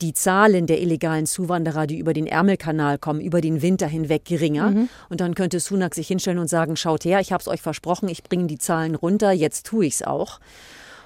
die 0.02 0.14
Zahlen 0.14 0.66
der 0.66 0.82
illegalen 0.82 1.28
Zuwanderer, 1.28 1.86
die 1.86 2.00
über 2.00 2.14
den 2.14 2.26
Ärmelkanal 2.26 2.98
kommen, 2.98 3.22
über 3.22 3.40
den 3.40 3.62
Winter 3.62 3.88
hinweg 3.88 4.26
geringer. 4.26 4.72
Mhm. 4.72 4.90
Und 5.10 5.22
dann 5.22 5.36
könnte 5.36 5.60
Sunak 5.60 5.94
sich 5.94 6.08
hinstellen 6.08 6.40
und 6.40 6.48
sagen, 6.48 6.76
schaut 6.76 7.06
her, 7.06 7.20
ich 7.20 7.32
habe 7.32 7.42
es 7.42 7.48
euch 7.48 7.62
versprochen, 7.62 8.10
ich 8.10 8.24
bringe 8.24 8.48
die 8.48 8.58
Zahlen 8.58 8.96
runter, 8.96 9.32
jetzt 9.32 9.68
tue 9.68 9.86
ich 9.86 9.96
es 9.96 10.04
auch 10.04 10.11
auch 10.12 10.40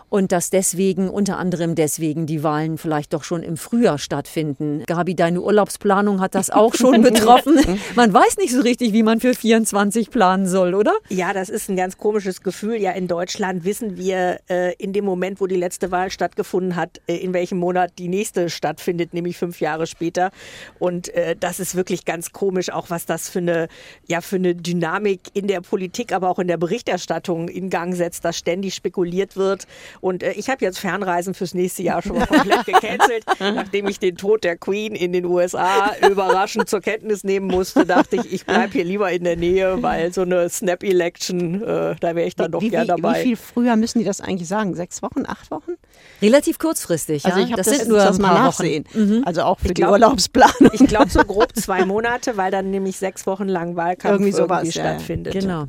und 0.10 0.32
dass 0.32 0.50
deswegen, 0.50 1.10
unter 1.10 1.38
anderem 1.38 1.76
deswegen, 1.76 2.26
die 2.26 2.44
Wahlen 2.44 2.78
vielleicht 2.78 3.14
doch 3.14 3.24
schon 3.24 3.44
im 3.44 3.58
Frühjahr 3.58 3.98
stattfinden. 3.98 4.84
Gabi, 4.86 5.16
deine 5.16 5.42
Urlaubsplanung 5.42 6.22
hat 6.22 6.36
das 6.36 6.50
auch 6.50 6.74
schon 6.74 7.02
betroffen. 7.04 7.60
Man 7.96 8.14
weiß 8.14 8.38
nicht 8.38 8.54
so 8.54 8.62
richtig, 8.62 8.94
wie 8.94 9.04
man 9.04 9.20
für 9.20 9.34
24 9.34 10.10
planen 10.10 10.48
soll, 10.48 10.74
oder? 10.74 10.94
Ja, 11.10 11.34
das 11.34 11.50
ist 11.50 11.70
ein 11.70 11.76
ganz 11.76 11.98
komisches 11.98 12.42
Gefühl. 12.42 12.76
Ja, 12.76 12.92
in 12.92 13.08
Deutschland 13.08 13.64
wissen 13.66 13.98
wir 13.98 14.40
äh, 14.50 14.74
in 14.76 14.94
dem 14.94 15.06
Moment, 15.06 15.42
wo 15.42 15.48
die 15.48 15.56
letzte 15.56 15.92
Wahl 15.92 16.12
stattgefunden 16.12 16.76
hat, 16.76 17.02
äh, 17.08 17.18
in 17.18 17.34
welchem 17.34 17.58
Monat 17.58 17.94
die 17.98 18.08
nächste 18.08 18.50
stattfindet, 18.50 19.14
nämlich 19.14 19.38
fünf 19.38 19.60
Jahre 19.60 19.88
später. 19.88 20.32
Und 20.80 21.10
äh, 21.10 21.36
das 21.38 21.60
ist 21.60 21.76
wirklich 21.76 22.06
ganz 22.06 22.32
komisch, 22.32 22.70
auch 22.70 22.90
was 22.90 23.06
das 23.06 23.30
für 23.30 23.40
eine, 23.40 23.68
ja, 24.08 24.22
für 24.22 24.38
eine 24.38 24.56
Dynamik 24.56 25.22
in 25.34 25.48
der 25.48 25.62
Politik, 25.62 26.14
aber 26.14 26.30
auch 26.30 26.40
in 26.40 26.48
der 26.48 26.58
Berichterstattung 26.58 27.50
in 27.50 27.70
Gang 27.70 27.96
setzt, 27.96 28.24
dass 28.26 28.38
ständig 28.38 28.76
spekuliert 28.76 29.36
wird 29.36 29.68
und 30.02 30.24
äh, 30.24 30.32
ich 30.34 30.50
habe 30.50 30.64
jetzt 30.64 30.80
Fernreisen 30.80 31.34
fürs 31.34 31.54
nächste 31.54 31.84
Jahr 31.84 32.02
schon 32.02 32.18
mal 32.18 32.28
komplett 32.28 32.66
gecancelt. 32.66 33.26
Nachdem 33.40 33.88
ich 33.88 34.00
den 34.00 34.16
Tod 34.18 34.44
der 34.44 34.58
Queen 34.58 34.96
in 34.96 35.14
den 35.14 35.26
USA 35.26 35.92
überraschend 36.10 36.70
zur 36.70 36.82
Kenntnis 36.82 37.24
nehmen 37.24 37.48
musste, 37.48 37.86
dachte 37.86 38.18
ich, 38.18 38.34
ich 38.34 38.46
bleibe 38.46 38.74
hier 38.74 38.84
lieber 38.84 39.12
in 39.12 39.24
der 39.24 39.36
Nähe, 39.36 39.82
weil 39.82 40.14
so 40.14 40.22
eine 40.22 40.50
Snap-Election, 40.50 41.62
äh, 41.62 41.96
da 42.00 42.16
wäre 42.16 42.28
ich 42.28 42.36
dann 42.36 42.52
doch 42.52 42.62
wie, 42.62 42.70
gern 42.70 42.88
dabei. 42.88 43.20
Wie 43.20 43.24
viel 43.24 43.38
früher 43.38 43.76
müssen 43.76 44.00
die 44.00 44.06
das 44.06 44.22
eigentlich 44.22 44.48
sagen? 44.48 44.76
Sechs 44.76 45.02
Wochen, 45.02 45.24
acht 45.26 45.52
Wochen? 45.52 45.74
Relativ 46.22 46.60
kurzfristig, 46.60 47.26
also 47.26 47.40
ja. 47.40 47.46
Ich 47.46 47.56
das, 47.56 47.68
das 47.68 47.78
sind 47.78 47.90
nur 47.90 47.98
das 47.98 48.20
mal 48.20 48.34
nachsehen. 48.34 48.86
Mhm. 48.94 49.24
Also 49.26 49.42
auch 49.44 49.60
für 49.60 49.68
ich 49.68 49.74
die 49.74 49.82
glaub, 49.82 49.94
Urlaubsplanung. 49.94 50.72
Ich 50.74 50.86
glaube 50.88 51.10
so 51.10 51.20
grob 51.20 51.56
zwei 51.56 51.86
Monate, 51.86 52.38
weil 52.38 52.52
dann 52.52 52.72
nämlich 52.72 52.98
sechs 52.98 53.26
Wochen 53.28 53.48
lang 53.48 53.76
Wahlkampf 53.76 54.14
irgendwie, 54.14 54.32
sowas, 54.32 54.64
irgendwie 54.64 54.80
stattfindet. 54.80 55.34
Ja. 55.36 55.42
Genau. 55.42 55.66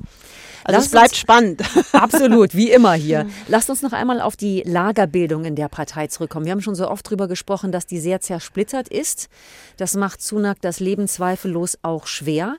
Also 0.67 0.79
Lasst 0.79 0.87
es 0.87 0.91
bleibt 0.91 1.17
spannend. 1.17 1.63
Absolut, 1.93 2.57
wie 2.57 2.73
immer 2.73 2.95
hier. 2.95 3.29
Lasst 3.47 3.71
uns 3.71 3.83
noch 3.83 3.93
einmal 3.93 4.21
auf 4.21 4.35
die 4.35 4.65
Lagerbildung 4.67 5.45
in 5.45 5.55
der 5.55 5.69
Partei 5.69 6.09
zurückkommen. 6.09 6.45
Wir 6.45 6.51
haben 6.51 6.61
schon 6.61 6.75
so 6.75 6.91
oft 6.91 7.07
darüber 7.07 7.29
gesprochen, 7.29 7.71
dass 7.71 7.87
die 7.87 8.01
sehr 8.01 8.21
zersplittert 8.21 8.89
ist. 8.89 9.29
Das 9.77 9.95
macht 9.95 10.21
Sunak 10.21 10.61
das 10.61 10.81
Leben 10.81 11.07
zweifellos 11.07 11.79
auch 11.83 12.09
schwer. 12.09 12.57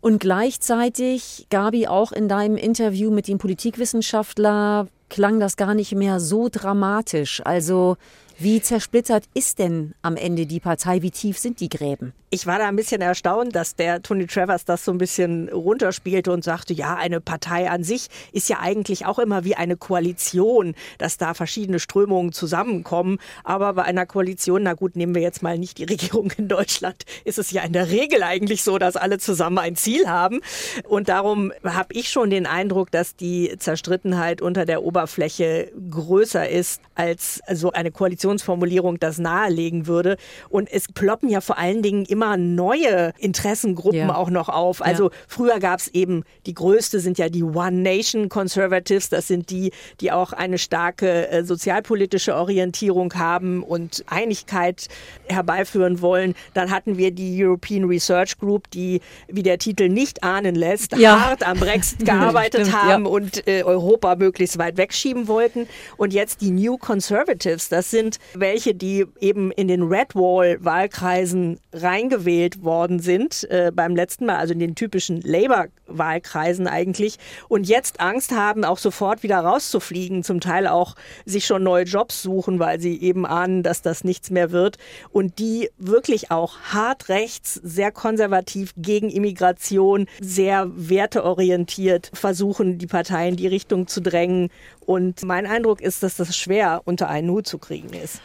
Und 0.00 0.20
gleichzeitig, 0.20 1.48
Gabi, 1.50 1.88
auch 1.88 2.12
in 2.12 2.28
deinem 2.28 2.56
Interview 2.56 3.10
mit 3.10 3.26
dem 3.26 3.38
Politikwissenschaftler 3.38 4.86
klang 5.08 5.40
das 5.40 5.56
gar 5.56 5.74
nicht 5.74 5.92
mehr 5.96 6.20
so 6.20 6.48
dramatisch. 6.48 7.42
Also 7.44 7.96
wie 8.40 8.62
zersplittert 8.62 9.24
ist 9.34 9.58
denn 9.58 9.94
am 10.00 10.16
Ende 10.16 10.46
die 10.46 10.60
Partei? 10.60 11.02
Wie 11.02 11.10
tief 11.10 11.38
sind 11.38 11.60
die 11.60 11.68
Gräben? 11.68 12.14
Ich 12.32 12.46
war 12.46 12.58
da 12.58 12.68
ein 12.68 12.76
bisschen 12.76 13.02
erstaunt, 13.02 13.56
dass 13.56 13.74
der 13.74 14.02
Tony 14.02 14.26
Travers 14.26 14.64
das 14.64 14.84
so 14.84 14.92
ein 14.92 14.98
bisschen 14.98 15.48
runterspielte 15.48 16.32
und 16.32 16.44
sagte, 16.44 16.72
ja, 16.72 16.94
eine 16.94 17.20
Partei 17.20 17.68
an 17.68 17.82
sich 17.82 18.06
ist 18.32 18.48
ja 18.48 18.60
eigentlich 18.60 19.04
auch 19.04 19.18
immer 19.18 19.44
wie 19.44 19.56
eine 19.56 19.76
Koalition, 19.76 20.76
dass 20.96 21.18
da 21.18 21.34
verschiedene 21.34 21.80
Strömungen 21.80 22.32
zusammenkommen. 22.32 23.18
Aber 23.42 23.72
bei 23.72 23.82
einer 23.82 24.06
Koalition, 24.06 24.62
na 24.62 24.74
gut, 24.74 24.94
nehmen 24.94 25.16
wir 25.16 25.22
jetzt 25.22 25.42
mal 25.42 25.58
nicht 25.58 25.78
die 25.78 25.84
Regierung 25.84 26.30
in 26.38 26.46
Deutschland, 26.46 27.04
ist 27.24 27.38
es 27.38 27.50
ja 27.50 27.62
in 27.62 27.72
der 27.72 27.90
Regel 27.90 28.22
eigentlich 28.22 28.62
so, 28.62 28.78
dass 28.78 28.94
alle 28.94 29.18
zusammen 29.18 29.58
ein 29.58 29.74
Ziel 29.74 30.08
haben. 30.08 30.40
Und 30.88 31.08
darum 31.08 31.52
habe 31.64 31.92
ich 31.94 32.10
schon 32.10 32.30
den 32.30 32.46
Eindruck, 32.46 32.92
dass 32.92 33.16
die 33.16 33.56
Zerstrittenheit 33.58 34.40
unter 34.40 34.66
der 34.66 34.84
Oberfläche 34.84 35.72
größer 35.90 36.48
ist, 36.48 36.80
als 36.94 37.42
so 37.52 37.72
eine 37.72 37.90
Koalitionsformulierung 38.30 38.98
das 39.00 39.18
nahelegen 39.18 39.86
würde. 39.86 40.16
Und 40.48 40.70
es 40.72 40.86
ploppen 40.88 41.28
ja 41.28 41.40
vor 41.40 41.58
allen 41.58 41.82
Dingen 41.82 42.04
immer 42.04 42.20
immer 42.20 42.36
neue 42.36 43.12
Interessengruppen 43.18 44.08
ja. 44.08 44.14
auch 44.14 44.30
noch 44.30 44.48
auf. 44.48 44.84
Also 44.84 45.04
ja. 45.04 45.16
früher 45.26 45.58
gab 45.58 45.80
es 45.80 45.88
eben, 45.88 46.22
die 46.44 46.52
größte 46.52 47.00
sind 47.00 47.16
ja 47.16 47.30
die 47.30 47.42
One 47.42 47.72
Nation 47.72 48.28
Conservatives. 48.28 49.08
Das 49.08 49.26
sind 49.26 49.50
die, 49.50 49.72
die 50.00 50.12
auch 50.12 50.32
eine 50.34 50.58
starke 50.58 51.28
äh, 51.30 51.44
sozialpolitische 51.44 52.34
Orientierung 52.34 53.14
haben 53.14 53.62
und 53.62 54.04
Einigkeit 54.06 54.88
herbeiführen 55.28 56.02
wollen. 56.02 56.34
Dann 56.52 56.70
hatten 56.70 56.98
wir 56.98 57.10
die 57.10 57.42
European 57.42 57.84
Research 57.84 58.38
Group, 58.38 58.70
die, 58.70 59.00
wie 59.28 59.42
der 59.42 59.58
Titel 59.58 59.88
nicht 59.88 60.22
ahnen 60.22 60.54
lässt, 60.54 60.94
ja. 60.96 61.20
hart 61.20 61.46
am 61.46 61.58
Brexit 61.58 62.00
gearbeitet 62.04 62.66
Stimmt, 62.66 62.82
haben 62.82 63.06
und 63.06 63.48
äh, 63.48 63.62
Europa 63.62 64.14
möglichst 64.16 64.58
weit 64.58 64.76
wegschieben 64.76 65.26
wollten. 65.26 65.66
Und 65.96 66.12
jetzt 66.12 66.42
die 66.42 66.50
New 66.50 66.76
Conservatives, 66.76 67.70
das 67.70 67.90
sind 67.90 68.18
welche, 68.34 68.74
die 68.74 69.06
eben 69.20 69.50
in 69.52 69.68
den 69.68 69.82
Red 69.82 70.14
Wall 70.14 70.58
Wahlkreisen 70.60 71.58
rein 71.72 72.00
eingewählt 72.00 72.62
worden 72.64 73.00
sind 73.00 73.44
äh, 73.50 73.70
beim 73.74 73.94
letzten 73.94 74.26
Mal, 74.26 74.36
also 74.36 74.54
in 74.54 74.58
den 74.58 74.74
typischen 74.74 75.20
Labour-Wahlkreisen 75.20 76.66
eigentlich, 76.66 77.18
und 77.48 77.68
jetzt 77.68 78.00
Angst 78.00 78.32
haben, 78.32 78.64
auch 78.64 78.78
sofort 78.78 79.22
wieder 79.22 79.38
rauszufliegen, 79.38 80.24
zum 80.24 80.40
Teil 80.40 80.66
auch 80.66 80.96
sich 81.26 81.46
schon 81.46 81.62
neue 81.62 81.84
Jobs 81.84 82.22
suchen, 82.22 82.58
weil 82.58 82.80
sie 82.80 83.00
eben 83.00 83.26
ahnen, 83.26 83.62
dass 83.62 83.82
das 83.82 84.04
nichts 84.04 84.30
mehr 84.30 84.50
wird 84.50 84.78
und 85.10 85.38
die 85.38 85.70
wirklich 85.76 86.30
auch 86.30 86.58
hart 86.60 87.08
rechts, 87.08 87.54
sehr 87.54 87.92
konservativ 87.92 88.72
gegen 88.76 89.10
Immigration, 89.10 90.06
sehr 90.20 90.70
werteorientiert 90.74 92.10
versuchen, 92.14 92.78
die 92.78 92.86
Partei 92.86 93.28
in 93.28 93.36
die 93.36 93.46
Richtung 93.46 93.86
zu 93.86 94.00
drängen. 94.00 94.50
Und 94.86 95.22
mein 95.22 95.46
Eindruck 95.46 95.80
ist, 95.80 96.02
dass 96.02 96.16
das 96.16 96.36
schwer 96.36 96.82
unter 96.84 97.08
einen 97.08 97.30
Hut 97.30 97.46
zu 97.46 97.58
kriegen 97.58 97.92
ist. 98.00 98.20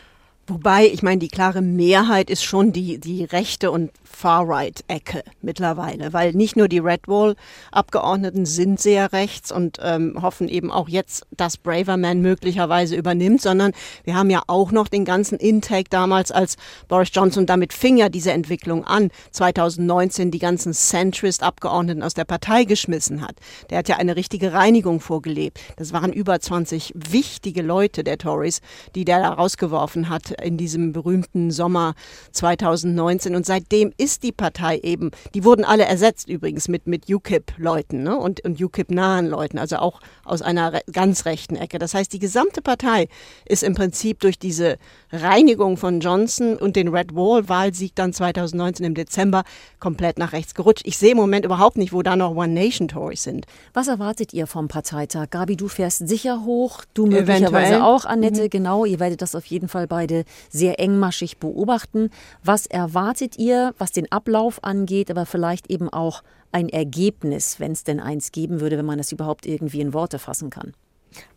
Wobei, 0.47 0.85
ich 0.85 1.01
meine, 1.01 1.17
die 1.17 1.27
klare 1.27 1.63
Mehrheit 1.63 2.29
ist 2.29 2.43
schon 2.43 2.71
die, 2.71 2.99
die 2.99 3.23
rechte 3.23 3.71
und 3.71 3.89
Far-Right-Ecke 4.03 5.23
mittlerweile, 5.41 6.13
weil 6.13 6.33
nicht 6.33 6.55
nur 6.55 6.67
die 6.67 6.77
Red 6.77 7.07
Wall-Abgeordneten 7.07 8.45
sind 8.45 8.79
sehr 8.79 9.11
rechts 9.11 9.51
und 9.51 9.79
ähm, 9.81 10.19
hoffen 10.21 10.47
eben 10.47 10.71
auch 10.71 10.87
jetzt, 10.87 11.25
dass 11.35 11.57
Braverman 11.57 12.21
möglicherweise 12.21 12.95
übernimmt, 12.95 13.41
sondern 13.41 13.71
wir 14.03 14.15
haben 14.15 14.29
ja 14.29 14.43
auch 14.45 14.71
noch 14.71 14.87
den 14.87 15.03
ganzen 15.03 15.39
Intake 15.39 15.89
damals, 15.89 16.31
als 16.31 16.57
Boris 16.87 17.09
Johnson, 17.11 17.47
damit 17.47 17.73
fing 17.73 17.97
ja 17.97 18.09
diese 18.09 18.31
Entwicklung 18.31 18.85
an, 18.85 19.09
2019 19.31 20.29
die 20.29 20.39
ganzen 20.39 20.73
Centrist-Abgeordneten 20.73 22.03
aus 22.03 22.13
der 22.13 22.25
Partei 22.25 22.65
geschmissen 22.65 23.21
hat. 23.21 23.35
Der 23.71 23.79
hat 23.79 23.89
ja 23.89 23.97
eine 23.97 24.15
richtige 24.15 24.53
Reinigung 24.53 24.99
vorgelebt. 24.99 25.59
Das 25.77 25.91
waren 25.91 26.13
über 26.13 26.39
20 26.39 26.93
wichtige 26.95 27.63
Leute 27.63 28.03
der 28.03 28.19
Tories, 28.19 28.61
die 28.93 29.05
der 29.05 29.21
da 29.21 29.29
rausgeworfen 29.29 30.09
hat 30.09 30.34
in 30.41 30.57
diesem 30.57 30.91
berühmten 30.91 31.51
Sommer 31.51 31.95
2019 32.31 33.35
und 33.35 33.45
seitdem 33.45 33.93
ist 33.97 34.23
die 34.23 34.31
Partei 34.31 34.79
eben, 34.79 35.11
die 35.33 35.43
wurden 35.43 35.65
alle 35.65 35.85
ersetzt 35.85 36.29
übrigens 36.29 36.67
mit, 36.67 36.87
mit 36.87 37.09
UKIP-Leuten 37.09 38.03
ne? 38.03 38.17
und, 38.17 38.43
und 38.43 38.61
UKIP-nahen 38.61 39.27
Leuten, 39.27 39.57
also 39.57 39.77
auch 39.77 40.01
aus 40.23 40.41
einer 40.41 40.73
re 40.73 40.81
ganz 40.91 41.25
rechten 41.25 41.55
Ecke. 41.55 41.79
Das 41.79 41.93
heißt, 41.93 42.11
die 42.13 42.19
gesamte 42.19 42.61
Partei 42.61 43.07
ist 43.45 43.63
im 43.63 43.75
Prinzip 43.75 44.19
durch 44.19 44.37
diese 44.37 44.77
Reinigung 45.11 45.77
von 45.77 45.99
Johnson 45.99 46.55
und 46.55 46.75
den 46.75 46.89
Red 46.89 47.15
Wall-Wahlsieg 47.15 47.95
dann 47.95 48.13
2019 48.13 48.85
im 48.85 48.93
Dezember 48.93 49.43
komplett 49.79 50.17
nach 50.17 50.33
rechts 50.33 50.53
gerutscht. 50.53 50.83
Ich 50.85 50.97
sehe 50.97 51.11
im 51.11 51.17
Moment 51.17 51.45
überhaupt 51.45 51.77
nicht, 51.77 51.93
wo 51.93 52.01
da 52.01 52.15
noch 52.15 52.35
One 52.35 52.53
Nation 52.53 52.87
Tories 52.87 53.23
sind. 53.23 53.45
Was 53.73 53.87
erwartet 53.87 54.33
ihr 54.33 54.47
vom 54.47 54.67
Parteitag? 54.67 55.29
Gabi, 55.29 55.55
du 55.55 55.67
fährst 55.67 56.07
sicher 56.07 56.43
hoch, 56.45 56.83
du 56.93 57.05
möglicherweise 57.05 57.75
Eventuell. 57.75 57.81
auch, 57.81 58.05
Annette, 58.05 58.43
mhm. 58.43 58.49
genau. 58.49 58.85
Ihr 58.85 58.99
werdet 58.99 59.21
das 59.21 59.35
auf 59.35 59.45
jeden 59.45 59.67
Fall 59.67 59.87
beide 59.87 60.24
sehr 60.49 60.79
engmaschig 60.79 61.37
beobachten. 61.37 62.09
Was 62.43 62.65
erwartet 62.65 63.37
ihr, 63.37 63.73
was 63.77 63.91
den 63.91 64.11
Ablauf 64.11 64.63
angeht, 64.63 65.11
aber 65.11 65.25
vielleicht 65.25 65.69
eben 65.69 65.89
auch 65.89 66.23
ein 66.51 66.69
Ergebnis, 66.69 67.59
wenn 67.59 67.73
es 67.73 67.83
denn 67.83 67.99
eins 67.99 68.31
geben 68.31 68.61
würde, 68.61 68.77
wenn 68.77 68.85
man 68.85 68.97
das 68.97 69.11
überhaupt 69.11 69.45
irgendwie 69.45 69.81
in 69.81 69.93
Worte 69.93 70.19
fassen 70.19 70.49
kann. 70.49 70.73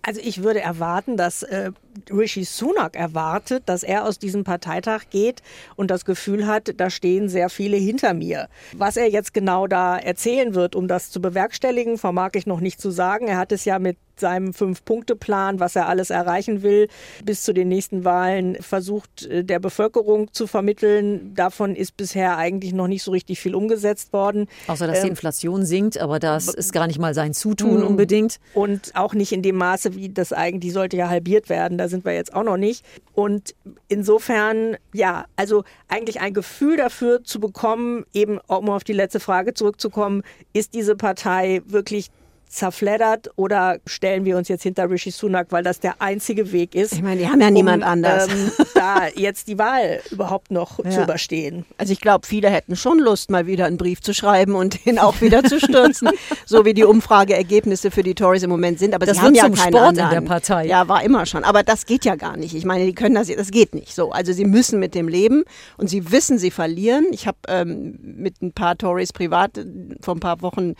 Also 0.02 0.21
ich 0.23 0.42
würde 0.42 0.61
erwarten, 0.61 1.16
dass 1.16 1.42
äh, 1.42 1.73
Rishi 2.11 2.45
Sunak 2.45 2.97
erwartet, 2.97 3.64
dass 3.67 3.83
er 3.83 4.05
aus 4.05 4.19
diesem 4.19 4.45
Parteitag 4.45 5.05
geht 5.11 5.43
und 5.76 5.90
das 5.90 6.05
Gefühl 6.05 6.47
hat, 6.47 6.75
da 6.76 6.90
stehen 6.90 7.28
sehr 7.28 7.50
viele 7.50 7.76
hinter 7.76 8.14
mir. 8.14 8.49
Was 8.76 8.97
er 8.97 9.09
jetzt 9.09 9.35
genau 9.35 9.67
da 9.67 9.97
erzählen 9.97 10.55
wird, 10.55 10.75
um 10.75 10.88
das 10.88 11.11
zu 11.11 11.21
bewerkstelligen, 11.21 11.99
vermag 11.99 12.31
ich 12.35 12.47
noch 12.47 12.61
nicht 12.61 12.81
zu 12.81 12.90
sagen. 12.90 13.28
Er 13.28 13.38
hat 13.38 13.52
es 13.52 13.64
ja 13.64 13.78
mit 13.78 13.97
seinem 14.21 14.52
Fünf-Punkte-Plan, 14.52 15.61
was 15.61 15.76
er 15.76 15.88
alles 15.88 16.11
erreichen 16.11 16.62
will, 16.62 16.88
bis 17.25 17.43
zu 17.43 17.52
den 17.52 17.69
nächsten 17.69 18.05
Wahlen 18.05 18.57
versucht, 18.61 19.26
äh, 19.26 19.45
der 19.45 19.59
Bevölkerung 19.59 20.33
zu 20.33 20.47
vermitteln. 20.47 21.35
Davon 21.35 21.75
ist 21.75 21.97
bisher 21.97 22.37
eigentlich 22.37 22.73
noch 22.73 22.88
nicht 22.88 23.02
so 23.02 23.11
richtig 23.11 23.40
viel 23.40 23.55
umgesetzt 23.55 24.12
worden. 24.12 24.47
Außer, 24.67 24.87
dass 24.87 24.99
ähm, 24.99 25.05
die 25.05 25.11
Inflation 25.11 25.64
sinkt, 25.64 25.99
aber 25.99 26.19
das 26.19 26.49
ist 26.49 26.73
gar 26.73 26.87
nicht 26.87 26.99
mal 26.99 27.14
sein 27.14 27.35
Zutun 27.35 27.81
mhm. 27.81 27.87
unbedingt. 27.87 28.38
Und 28.55 28.93
auch 28.95 29.14
nicht 29.14 29.33
in 29.33 29.43
dem 29.43 29.57
Maße, 29.57 29.95
wie 29.95 30.09
das 30.09 30.33
eigentlich, 30.33 30.61
die 30.61 30.71
sollte 30.71 30.97
ja 30.97 31.09
halbiert 31.09 31.49
werden. 31.49 31.78
Da 31.78 31.88
sind 31.88 32.04
wir 32.04 32.14
jetzt 32.14 32.35
auch 32.35 32.45
noch 32.45 32.57
nicht. 32.57 32.85
Und 33.14 33.54
insofern, 33.88 34.76
ja, 34.92 35.26
also 35.37 35.64
eigentlich 35.88 36.21
ein 36.21 36.35
Gefühl 36.35 36.76
dafür 36.76 37.25
zu 37.25 37.40
bekommen, 37.40 38.04
eben 38.12 38.38
um 38.47 38.71
auf 38.71 38.85
die 38.85 38.92
letzte 38.92 39.21
Frage 39.21 39.54
zurückzukommen, 39.54 40.23
ist 40.52 40.75
diese 40.75 40.97
Partei 40.97 41.62
wirklich 41.66 42.11
zerfleddert 42.49 43.31
oder 43.37 43.78
stellen 43.87 44.25
wir 44.25 44.37
uns 44.37 44.49
jetzt 44.49 44.62
hinter 44.62 44.90
Rishi 44.90 45.11
Sunak, 45.11 45.49
weil 45.50 45.62
das 45.62 45.81
der 45.81 46.00
einzige 46.00 46.52
Weg 46.52 46.75
ist. 46.75 46.93
Ich 46.93 47.02
meine, 47.02 47.21
die 47.21 47.28
haben 47.28 47.40
ja 47.40 47.49
um, 47.49 47.55
niemand 47.55 47.83
anders. 47.83 48.28
Ähm, 48.28 48.52
da 48.75 49.07
jetzt 49.14 49.49
die 49.49 49.59
Wahl 49.59 50.00
überhaupt 50.11 50.50
noch 50.50 50.83
ja. 50.85 50.90
zu 50.90 51.02
überstehen. 51.02 51.64
Also 51.76 51.93
ich 51.93 52.00
glaube, 52.00 52.26
viele 52.26 52.49
hätten 52.50 52.76
schon 52.76 52.99
Lust, 52.99 53.31
mal 53.31 53.47
wieder 53.47 53.67
einen 53.67 53.76
Brief 53.76 54.00
zu 54.00 54.14
schreiben 54.14 54.55
und 54.55 54.87
ihn 54.87 54.99
auch 54.99 55.21
wieder 55.21 55.45
zu 55.45 55.61
stürzen, 55.61 56.11
so 56.47 56.64
wie 56.64 56.75
die 56.75 56.85
Umfrageergebnisse 56.85 57.90
für 57.90 58.02
die 58.02 58.14
Tories 58.14 58.43
im 58.43 58.50
Moment 58.50 58.78
sind. 58.78 58.95
Aber 58.95 59.07
das 59.07 59.19
sie 59.19 59.23
haben 59.23 59.35
ja 59.35 59.45
zum 59.45 59.55
keinen 59.55 59.73
Sport 59.73 59.88
anderen. 59.88 60.09
in 60.09 60.14
der 60.14 60.28
Partei. 60.28 60.67
Ja, 60.67 60.88
war 60.88 61.02
immer 61.02 61.26
schon. 61.26 61.45
Aber 61.45 61.62
das 61.62 61.87
geht 61.87 62.05
ja 62.05 62.17
gar 62.17 62.37
nicht. 62.37 62.55
Ich 62.55 62.64
meine, 62.64 62.87
die 62.87 62.95
können 62.95 63.14
das, 63.14 63.28
das 63.28 63.50
geht 63.50 63.75
nicht 63.75 63.95
so. 63.95 64.11
Also 64.11 64.33
sie 64.33 64.45
müssen 64.45 64.78
mit 64.78 64.95
dem 64.95 65.09
leben 65.09 65.45
und 65.76 65.88
sie 65.88 66.11
wissen, 66.11 66.38
sie 66.38 66.50
verlieren. 66.50 67.07
Ich 67.12 67.26
habe 67.26 67.38
ähm, 67.49 67.99
mit 68.02 68.40
ein 68.43 68.52
paar 68.52 68.76
Tories 68.76 69.12
privat 69.12 69.61
vor 70.00 70.14
ein 70.14 70.21
paar 70.21 70.40
Wochen 70.43 70.75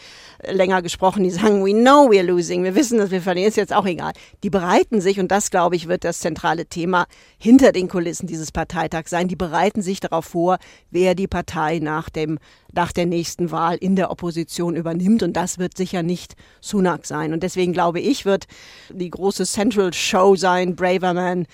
länger 0.47 0.83
gesprochen, 0.83 1.25
die 1.25 1.31
sagen, 1.31 1.58
we 1.65 1.73
know 1.73 2.09
we're 2.09 2.23
losing, 2.23 2.65
wir 2.65 2.75
wissen, 2.75 2.99
dass 2.99 3.11
wir 3.11 3.21
verlieren, 3.21 3.49
ist 3.49 3.57
jetzt 3.57 3.73
auch 3.73 3.87
egal. 3.87 4.12
Die 4.43 4.50
bereiten 4.50 5.00
sich, 5.00 5.21
und 5.21 5.31
das, 5.31 5.50
glaube 5.50 5.77
ich, 5.77 5.88
wird 5.88 6.05
das 6.05 6.21
zentrale 6.21 6.67
Thema 6.67 7.07
hinter 7.38 7.73
den 7.73 7.88
Kulissen 7.88 8.27
dieses 8.27 8.53
Parteitags 8.53 9.11
sein, 9.11 9.29
die 9.29 9.37
bereiten 9.37 9.83
sich 9.83 10.00
darauf 10.00 10.27
vor, 10.27 10.59
wer 10.91 11.15
die 11.15 11.27
Partei 11.27 11.79
nach, 11.79 12.11
dem, 12.11 12.38
nach 12.73 12.93
der 12.93 13.07
nächsten 13.07 13.50
Wahl 13.50 13.77
in 13.77 13.97
der 13.97 14.11
Opposition 14.11 14.77
übernimmt. 14.77 15.23
Und 15.23 15.35
das 15.35 15.59
wird 15.59 15.77
sicher 15.77 16.03
nicht 16.03 16.35
Sunak 16.61 17.07
sein. 17.07 17.33
Und 17.33 17.43
deswegen 17.43 17.73
glaube 17.73 18.00
ich, 18.00 18.25
wird 18.25 18.47
die 18.91 19.11
große 19.11 19.45
Central 19.45 19.93
Show 19.93 20.37
sein, 20.37 20.77
Braverman, 20.77 21.47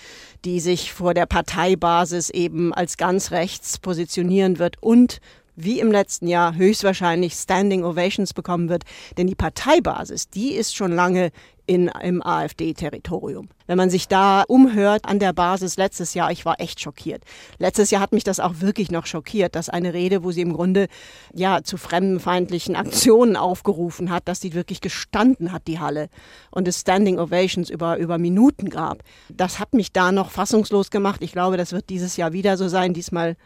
die 0.45 0.61
sich 0.61 0.93
vor 0.93 1.15
der 1.15 1.27
Parteibasis 1.27 2.31
eben 2.31 2.73
als 2.75 2.97
ganz 2.97 3.31
rechts 3.31 3.79
positionieren 3.79 4.59
wird 4.59 4.77
und 4.83 5.21
wie 5.57 5.81
im 5.81 5.91
letzten 5.91 6.27
Jahr 6.27 6.55
höchstwahrscheinlich 6.55 7.35
Standing 7.35 7.85
Ovations 7.85 8.35
bekommen 8.35 8.69
wird. 8.69 8.85
Denn 9.17 9.27
die 9.27 9.35
Parteibasis, 9.35 10.29
die 10.29 10.53
ist 10.53 10.75
schon 10.75 10.93
lange 10.93 11.31
in, 11.67 11.89
im 12.03 12.23
AfD-Territorium. 12.23 13.49
Wenn 13.67 13.79
man 13.79 13.89
sich 13.89 14.07
da 14.07 14.45
umhört 14.47 15.07
an 15.07 15.19
der 15.19 15.33
Basis 15.33 15.79
letztes 15.79 16.13
Jahr, 16.13 16.31
ich 16.31 16.45
war 16.45 16.61
echt 16.61 16.81
schockiert. 16.81 17.23
Letztes 17.59 17.91
Jahr 17.91 18.03
hat 18.03 18.13
mich 18.13 18.25
das 18.25 18.39
auch 18.39 18.61
wirklich 18.61 18.91
noch 18.91 19.07
schockiert, 19.07 19.57
dass 19.57 19.71
eine 19.71 19.95
Rede, 19.95 20.23
wo 20.23 20.31
sie 20.31 20.43
im 20.43 20.53
Grunde 20.53 20.89
ja 21.33 21.63
zu 21.63 21.79
fremdenfeindlichen 21.79 22.77
Aktionen 22.77 23.37
aufgerufen 23.37 24.11
hat, 24.11 24.29
dass 24.29 24.41
die 24.41 24.53
wirklich 24.53 24.83
gestanden 24.83 25.53
hat, 25.53 25.67
die 25.67 25.81
Halle, 25.81 26.09
und 26.51 26.69
es 26.69 26.81
Standing 26.81 27.19
Ovations 27.19 27.71
über, 27.71 27.97
über 27.97 28.19
Minuten 28.19 28.69
gab. 28.69 29.03
Das 29.31 29.59
hat 29.59 29.73
mich 29.73 29.93
da 29.93 30.13
noch 30.13 30.31
fassungslos 30.31 30.91
gemacht. 30.91 31.23
Ich 31.23 31.33
glaube, 31.33 31.57
das 31.57 31.73
wird 31.73 31.89
dieses 31.89 32.19
Jahr 32.19 32.35
wieder 32.35 32.59
so 32.59 32.69
sein. 32.69 32.93
Diesmal 32.93 33.37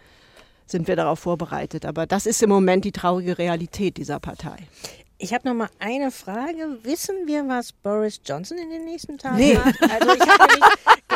sind 0.70 0.88
wir 0.88 0.96
darauf 0.96 1.20
vorbereitet. 1.20 1.84
Aber 1.84 2.06
das 2.06 2.26
ist 2.26 2.42
im 2.42 2.50
Moment 2.50 2.84
die 2.84 2.92
traurige 2.92 3.38
Realität 3.38 3.96
dieser 3.96 4.20
Partei. 4.20 4.56
Ich 5.18 5.34
habe 5.34 5.48
noch 5.48 5.54
mal 5.54 5.68
eine 5.80 6.12
Frage. 6.12 6.78
Wissen 6.84 7.26
wir, 7.26 7.48
was 7.48 7.72
Boris 7.72 8.20
Johnson 8.24 8.56
in 8.58 8.70
den 8.70 8.84
nächsten 8.84 9.18
Tagen 9.18 9.36
nee. 9.36 9.54
macht? 9.54 9.82
Also 9.82 10.14
ich 10.14 10.20
habe 10.20 10.48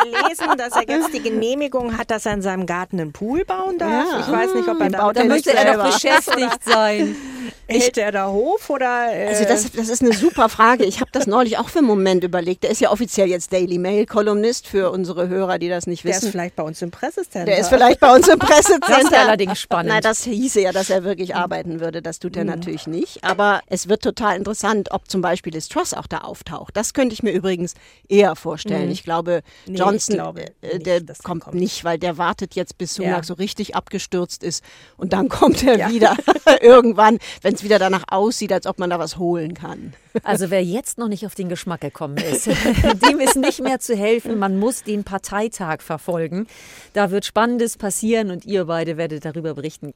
gelesen, 0.04 0.56
dass 0.56 0.74
er 0.74 0.88
jetzt 0.88 1.12
die 1.14 1.22
Genehmigung 1.22 1.96
hat, 1.96 2.10
dass 2.10 2.26
er 2.26 2.34
in 2.34 2.42
seinem 2.42 2.66
Garten 2.66 3.00
einen 3.00 3.12
Pool 3.12 3.44
bauen 3.44 3.78
darf. 3.78 3.90
Ja. 3.90 4.20
Ich 4.20 4.30
weiß 4.30 4.54
nicht, 4.54 4.68
ob 4.68 4.80
er 4.80 4.90
da, 4.90 5.12
da 5.12 5.24
möchte 5.24 5.54
er 5.54 5.76
doch 5.76 5.92
beschäftigt 5.92 6.64
sein. 6.64 7.16
Hält 7.68 7.98
er 7.98 8.12
da 8.12 8.28
Hof 8.28 8.68
oder? 8.70 9.12
Äh 9.12 9.28
also 9.28 9.44
das, 9.44 9.70
das 9.72 9.88
ist 9.88 10.02
eine 10.02 10.12
super 10.12 10.48
Frage. 10.48 10.84
Ich 10.84 11.00
habe 11.00 11.10
das 11.12 11.26
neulich 11.26 11.58
auch 11.58 11.68
für 11.68 11.78
einen 11.78 11.86
Moment 11.86 12.24
überlegt. 12.24 12.64
Der 12.64 12.70
ist 12.70 12.80
ja 12.80 12.90
offiziell 12.90 13.28
jetzt 13.28 13.52
Daily 13.52 13.78
Mail 13.78 14.06
Kolumnist 14.06 14.66
für 14.66 14.90
unsere 14.90 15.28
Hörer, 15.28 15.58
die 15.58 15.68
das 15.68 15.86
nicht 15.86 16.04
wissen. 16.04 16.20
Der 16.20 16.28
ist 16.28 16.32
vielleicht 16.32 16.56
bei 16.56 16.62
uns 16.62 16.82
im 16.82 16.90
Pressecenter. 16.90 17.46
Der 17.46 17.58
ist 17.58 17.68
vielleicht 17.68 18.00
bei 18.00 18.14
uns 18.14 18.28
im 18.28 18.38
Pressecenter. 18.38 18.86
Das 18.88 19.04
ist 19.04 19.14
allerdings 19.14 19.60
spannend. 19.60 19.90
Nein, 19.90 20.02
das 20.02 20.24
hieße 20.24 20.60
ja, 20.60 20.72
dass 20.72 20.90
er 20.90 21.04
wirklich 21.04 21.34
arbeiten 21.34 21.80
würde. 21.80 22.02
Das 22.02 22.18
tut 22.18 22.36
er 22.36 22.44
mhm. 22.44 22.50
natürlich 22.50 22.86
nicht. 22.86 23.24
Aber 23.24 23.60
es 23.66 23.88
wird 23.88 24.02
total 24.02 24.36
interessant, 24.36 24.90
ob 24.90 25.08
zum 25.08 25.20
Beispiel 25.20 25.52
Liz 25.52 25.68
Truss 25.68 25.94
auch 25.94 26.06
da 26.06 26.18
auftaucht. 26.18 26.76
Das 26.76 26.94
könnte 26.94 27.14
ich 27.14 27.22
mir 27.22 27.32
übrigens 27.32 27.74
eher 28.08 28.36
vorstellen. 28.36 28.86
Mhm. 28.86 28.92
Ich 28.92 29.04
glaube, 29.04 29.42
nee, 29.66 29.78
Johnson, 29.78 29.91
ich 29.94 30.06
glaube 30.06 30.44
äh, 30.60 30.78
der 30.78 31.00
nicht, 31.00 31.22
kommt, 31.22 31.44
kommt, 31.44 31.56
nicht, 31.56 31.84
weil 31.84 31.98
der 31.98 32.18
wartet 32.18 32.54
jetzt, 32.54 32.78
bis 32.78 32.94
Sunak 32.94 33.18
ja. 33.18 33.22
so 33.22 33.34
richtig 33.34 33.74
abgestürzt 33.74 34.42
ist 34.42 34.64
und 34.96 35.12
dann 35.12 35.28
kommt 35.30 35.62
er 35.62 35.78
ja. 35.78 35.90
wieder 35.90 36.16
irgendwann, 36.60 37.18
wenn 37.42 37.54
es 37.54 37.62
wieder 37.62 37.78
danach 37.78 38.04
aussieht, 38.08 38.52
als 38.52 38.66
ob 38.66 38.78
man 38.78 38.90
da 38.90 38.98
was 38.98 39.18
holen 39.18 39.54
kann. 39.54 39.94
Also 40.24 40.50
wer 40.50 40.62
jetzt 40.62 40.98
noch 40.98 41.08
nicht 41.08 41.24
auf 41.24 41.34
den 41.34 41.48
Geschmack 41.48 41.80
gekommen 41.80 42.18
ist, 42.18 42.46
dem 42.46 43.18
ist 43.18 43.34
nicht 43.34 43.62
mehr 43.62 43.80
zu 43.80 43.96
helfen. 43.96 44.38
Man 44.38 44.58
muss 44.58 44.82
den 44.82 45.04
Parteitag 45.04 45.80
verfolgen. 45.80 46.46
Da 46.92 47.10
wird 47.10 47.24
Spannendes 47.24 47.78
passieren 47.78 48.30
und 48.30 48.44
ihr 48.44 48.66
beide 48.66 48.98
werdet 48.98 49.24
darüber 49.24 49.54
berichten. 49.54 49.94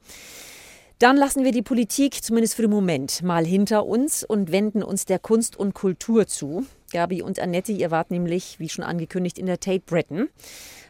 Dann 0.99 1.15
lassen 1.15 1.43
wir 1.43 1.51
die 1.51 1.61
Politik 1.61 2.23
zumindest 2.23 2.55
für 2.55 2.63
den 2.63 2.71
Moment 2.71 3.21
mal 3.21 3.45
hinter 3.45 3.85
uns 3.85 4.23
und 4.23 4.51
wenden 4.51 4.81
uns 4.81 5.05
der 5.05 5.19
Kunst 5.19 5.55
und 5.55 5.75
Kultur 5.75 6.25
zu. 6.25 6.65
Gabi 6.91 7.21
und 7.21 7.39
Annette, 7.39 7.71
ihr 7.71 7.91
wart 7.91 8.11
nämlich, 8.11 8.59
wie 8.59 8.69
schon 8.69 8.83
angekündigt, 8.83 9.37
in 9.37 9.45
der 9.45 9.59
Tate 9.59 9.83
Britain, 9.85 10.29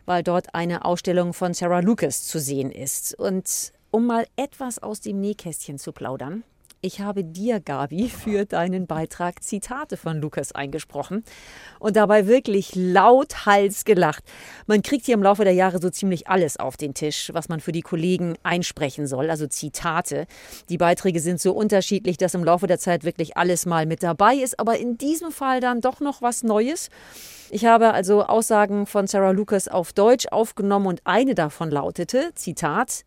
weil 0.06 0.24
dort 0.24 0.54
eine 0.54 0.86
Ausstellung 0.86 1.34
von 1.34 1.54
Sarah 1.54 1.80
Lucas 1.80 2.24
zu 2.28 2.40
sehen 2.40 2.72
ist. 2.72 3.18
Und 3.18 3.74
um 3.92 4.06
mal 4.06 4.28
etwas 4.36 4.80
aus 4.80 5.02
dem 5.02 5.20
Nähkästchen 5.20 5.80
zu 5.80 5.92
plaudern, 5.92 6.44
ich 6.88 7.02
habe 7.02 7.26
dir, 7.26 7.60
Gabi, 7.60 8.08
für 8.08 8.46
deinen 8.46 8.88
Beitrag 8.88 9.44
Zitate 9.44 9.98
von 9.98 10.22
Lukas 10.22 10.54
eingesprochen 10.54 11.26
und 11.80 11.98
dabei 11.98 12.28
wirklich 12.28 12.76
lauthals 12.76 13.84
gelacht. 13.84 14.24
Man 14.68 14.82
kriegt 14.82 15.06
hier 15.06 15.16
im 15.16 15.22
Laufe 15.22 15.44
der 15.44 15.54
Jahre 15.54 15.80
so 15.82 15.90
ziemlich 15.90 16.30
alles 16.30 16.56
auf 16.56 16.78
den 16.78 16.94
Tisch, 16.94 17.30
was 17.34 17.50
man 17.50 17.60
für 17.60 17.74
die 17.74 17.82
Kollegen 17.82 18.36
einsprechen 18.42 19.06
soll, 19.06 19.30
also 19.30 19.48
Zitate. 19.48 20.28
Die 20.70 20.78
Beiträge 20.78 21.20
sind 21.20 21.42
so 21.42 21.52
unterschiedlich, 21.52 22.16
dass 22.16 22.34
im 22.34 22.46
Laufe 22.46 22.68
der 22.68 22.80
Zeit 22.80 23.04
wirklich 23.04 23.36
alles 23.36 23.66
mal 23.66 23.86
mit 23.86 24.02
dabei 24.02 24.36
ist, 24.36 24.58
aber 24.58 24.80
in 24.80 24.98
diesem 24.98 25.32
Fall 25.32 25.60
dann 25.60 25.82
doch 25.82 26.00
noch 26.00 26.22
was 26.22 26.42
Neues. 26.42 26.90
Ich 27.50 27.66
habe 27.66 27.94
also 27.94 28.24
Aussagen 28.24 28.86
von 28.86 29.08
Sarah 29.08 29.32
Lucas 29.32 29.68
auf 29.68 29.92
Deutsch 29.92 30.28
aufgenommen 30.28 30.88
und 30.88 31.02
eine 31.04 31.36
davon 31.36 31.70
lautete, 31.70 32.32
Zitat, 32.34 33.04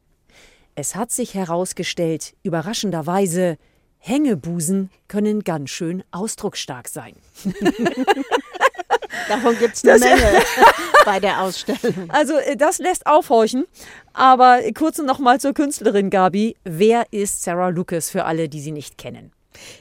es 0.76 0.94
hat 0.94 1.10
sich 1.10 1.34
herausgestellt, 1.34 2.34
überraschenderweise, 2.42 3.58
Hängebusen 4.00 4.90
können 5.08 5.44
ganz 5.44 5.70
schön 5.70 6.02
ausdrucksstark 6.10 6.88
sein. 6.88 7.14
Davon 9.28 9.56
gibt 9.58 9.74
es 9.74 9.84
eine 9.84 9.98
Menge 9.98 10.42
bei 11.04 11.20
der 11.20 11.42
Ausstellung. 11.42 12.08
Also 12.08 12.34
äh, 12.38 12.56
das 12.56 12.78
lässt 12.78 13.06
aufhorchen. 13.06 13.66
Aber 14.12 14.60
kurz 14.76 14.98
noch 14.98 15.18
mal 15.18 15.38
zur 15.38 15.52
Künstlerin 15.52 16.10
Gabi. 16.10 16.56
Wer 16.64 17.04
ist 17.12 17.42
Sarah 17.42 17.68
Lucas 17.68 18.10
für 18.10 18.24
alle, 18.24 18.48
die 18.48 18.60
sie 18.60 18.72
nicht 18.72 18.98
kennen? 18.98 19.32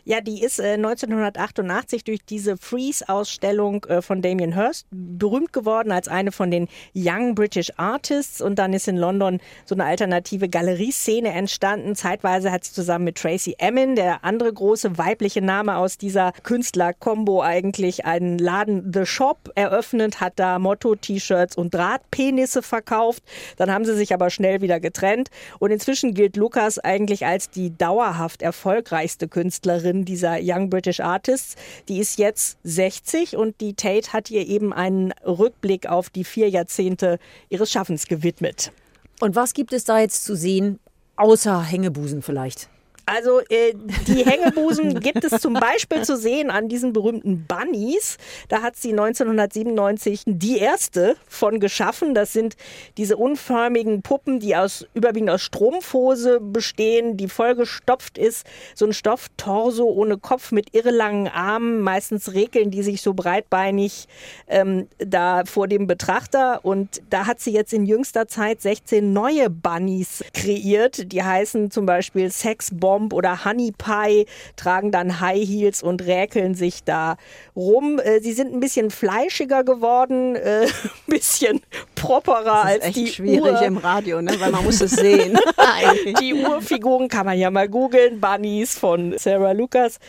Ja, 0.03 0.21
die 0.21 0.41
ist 0.41 0.59
äh, 0.59 0.73
1988 0.73 2.03
durch 2.03 2.19
diese 2.25 2.57
Freeze-Ausstellung 2.57 3.85
äh, 3.85 4.01
von 4.01 4.21
Damien 4.21 4.53
Hirst 4.53 4.87
berühmt 4.91 5.53
geworden 5.53 5.91
als 5.91 6.07
eine 6.07 6.31
von 6.31 6.51
den 6.51 6.67
Young 6.95 7.35
British 7.35 7.71
Artists. 7.77 8.41
Und 8.41 8.57
dann 8.57 8.73
ist 8.73 8.87
in 8.87 8.97
London 8.97 9.39
so 9.65 9.75
eine 9.75 9.85
alternative 9.85 10.49
Galerieszene 10.49 11.29
entstanden. 11.29 11.95
Zeitweise 11.95 12.51
hat 12.51 12.63
sie 12.63 12.73
zusammen 12.73 13.05
mit 13.05 13.17
Tracy 13.17 13.55
Emin, 13.59 13.95
der 13.95 14.23
andere 14.23 14.51
große 14.51 14.97
weibliche 14.97 15.41
Name 15.41 15.77
aus 15.77 15.97
dieser 15.97 16.31
Künstler-Kombo, 16.43 17.41
eigentlich 17.41 18.05
einen 18.05 18.37
Laden 18.37 18.91
The 18.93 19.05
Shop 19.05 19.51
eröffnet, 19.55 20.21
hat 20.21 20.33
da 20.37 20.59
Motto-T-Shirts 20.59 21.55
und 21.55 21.73
Drahtpenisse 21.73 22.61
verkauft. 22.61 23.23
Dann 23.57 23.71
haben 23.71 23.85
sie 23.85 23.95
sich 23.95 24.13
aber 24.13 24.29
schnell 24.29 24.61
wieder 24.61 24.79
getrennt. 24.79 25.29
Und 25.59 25.71
inzwischen 25.71 26.13
gilt 26.13 26.37
Lukas 26.37 26.79
eigentlich 26.79 27.25
als 27.25 27.49
die 27.49 27.75
dauerhaft 27.77 28.41
erfolgreichste 28.41 29.27
Künstlerin 29.27 29.58
Künstlerin 29.59 30.05
dieser 30.05 30.37
Young 30.41 30.69
British 30.69 31.01
Artists. 31.01 31.55
Die 31.89 31.99
ist 31.99 32.17
jetzt 32.17 32.57
60 32.63 33.35
und 33.35 33.59
die 33.59 33.73
Tate 33.73 34.13
hat 34.13 34.31
ihr 34.31 34.47
eben 34.47 34.71
einen 34.71 35.11
Rückblick 35.25 35.87
auf 35.87 36.09
die 36.09 36.23
vier 36.23 36.49
Jahrzehnte 36.49 37.19
ihres 37.49 37.71
Schaffens 37.71 38.07
gewidmet. 38.07 38.71
Und 39.19 39.35
was 39.35 39.53
gibt 39.53 39.73
es 39.73 39.83
da 39.83 39.99
jetzt 39.99 40.23
zu 40.23 40.35
sehen, 40.35 40.79
außer 41.17 41.61
Hängebusen 41.61 42.21
vielleicht? 42.21 42.69
Also 43.11 43.39
äh, 43.49 43.73
die 44.07 44.23
Hängebusen 44.23 44.99
gibt 44.99 45.23
es 45.23 45.41
zum 45.41 45.53
Beispiel 45.53 46.03
zu 46.03 46.15
sehen 46.15 46.51
an 46.51 46.69
diesen 46.69 46.93
berühmten 46.93 47.45
Bunnies. 47.47 48.17
Da 48.49 48.61
hat 48.61 48.75
sie 48.75 48.91
1997 48.91 50.23
die 50.27 50.59
erste 50.59 51.15
von 51.27 51.59
geschaffen. 51.59 52.13
Das 52.13 52.33
sind 52.33 52.55
diese 52.97 53.17
unförmigen 53.17 54.03
Puppen, 54.03 54.39
die 54.39 54.55
aus 54.55 54.85
überwiegend 54.93 55.31
aus 55.31 55.41
Strumpfhose 55.41 56.39
bestehen, 56.39 57.17
die 57.17 57.27
vollgestopft 57.27 58.19
ist. 58.19 58.45
So 58.75 58.85
ein 58.85 58.93
Stofftorso 58.93 59.85
ohne 59.85 60.17
Kopf 60.17 60.51
mit 60.51 60.75
irrelangen 60.75 61.29
Armen. 61.29 61.81
Meistens 61.81 62.33
rekeln 62.33 62.69
die 62.69 62.83
sich 62.83 63.01
so 63.01 63.15
breitbeinig 63.15 64.07
ähm, 64.47 64.87
da 64.99 65.45
vor 65.45 65.67
dem 65.67 65.87
Betrachter. 65.87 66.63
Und 66.63 67.01
da 67.09 67.25
hat 67.25 67.39
sie 67.39 67.53
jetzt 67.53 67.73
in 67.73 67.87
jüngster 67.87 68.27
Zeit 68.27 68.61
16 68.61 69.11
neue 69.11 69.49
Bunnies 69.49 70.23
kreiert. 70.33 71.11
Die 71.11 71.23
heißen 71.23 71.71
zum 71.71 71.87
Beispiel 71.87 72.29
Sex 72.29 72.69
Bomb 72.71 72.98
oder 73.11 73.45
Honey 73.45 73.71
Pie, 73.77 74.25
tragen 74.55 74.91
dann 74.91 75.19
High 75.19 75.47
Heels 75.47 75.81
und 75.81 76.05
räkeln 76.05 76.55
sich 76.55 76.83
da 76.83 77.17
rum. 77.55 77.99
Äh, 78.03 78.19
sie 78.19 78.33
sind 78.33 78.53
ein 78.53 78.59
bisschen 78.59 78.91
fleischiger 78.91 79.63
geworden, 79.63 80.35
äh, 80.35 80.65
ein 80.83 80.91
bisschen 81.07 81.61
properer 81.95 82.43
Das 82.43 82.65
als 82.65 82.77
ist 82.77 82.85
echt 82.85 82.95
die 82.97 83.07
schwierig 83.07 83.53
Ur 83.53 83.61
im 83.61 83.77
Radio, 83.77 84.21
ne? 84.21 84.33
weil 84.39 84.51
man 84.51 84.63
muss 84.63 84.81
es 84.81 84.91
sehen. 84.91 85.37
die 86.19 86.33
Urfiguren 86.33 87.07
kann 87.07 87.25
man 87.25 87.37
ja 87.37 87.49
mal 87.51 87.67
googeln, 87.67 88.19
Bunnies 88.19 88.77
von 88.77 89.17
Sarah 89.17 89.51
Lucas. 89.51 89.99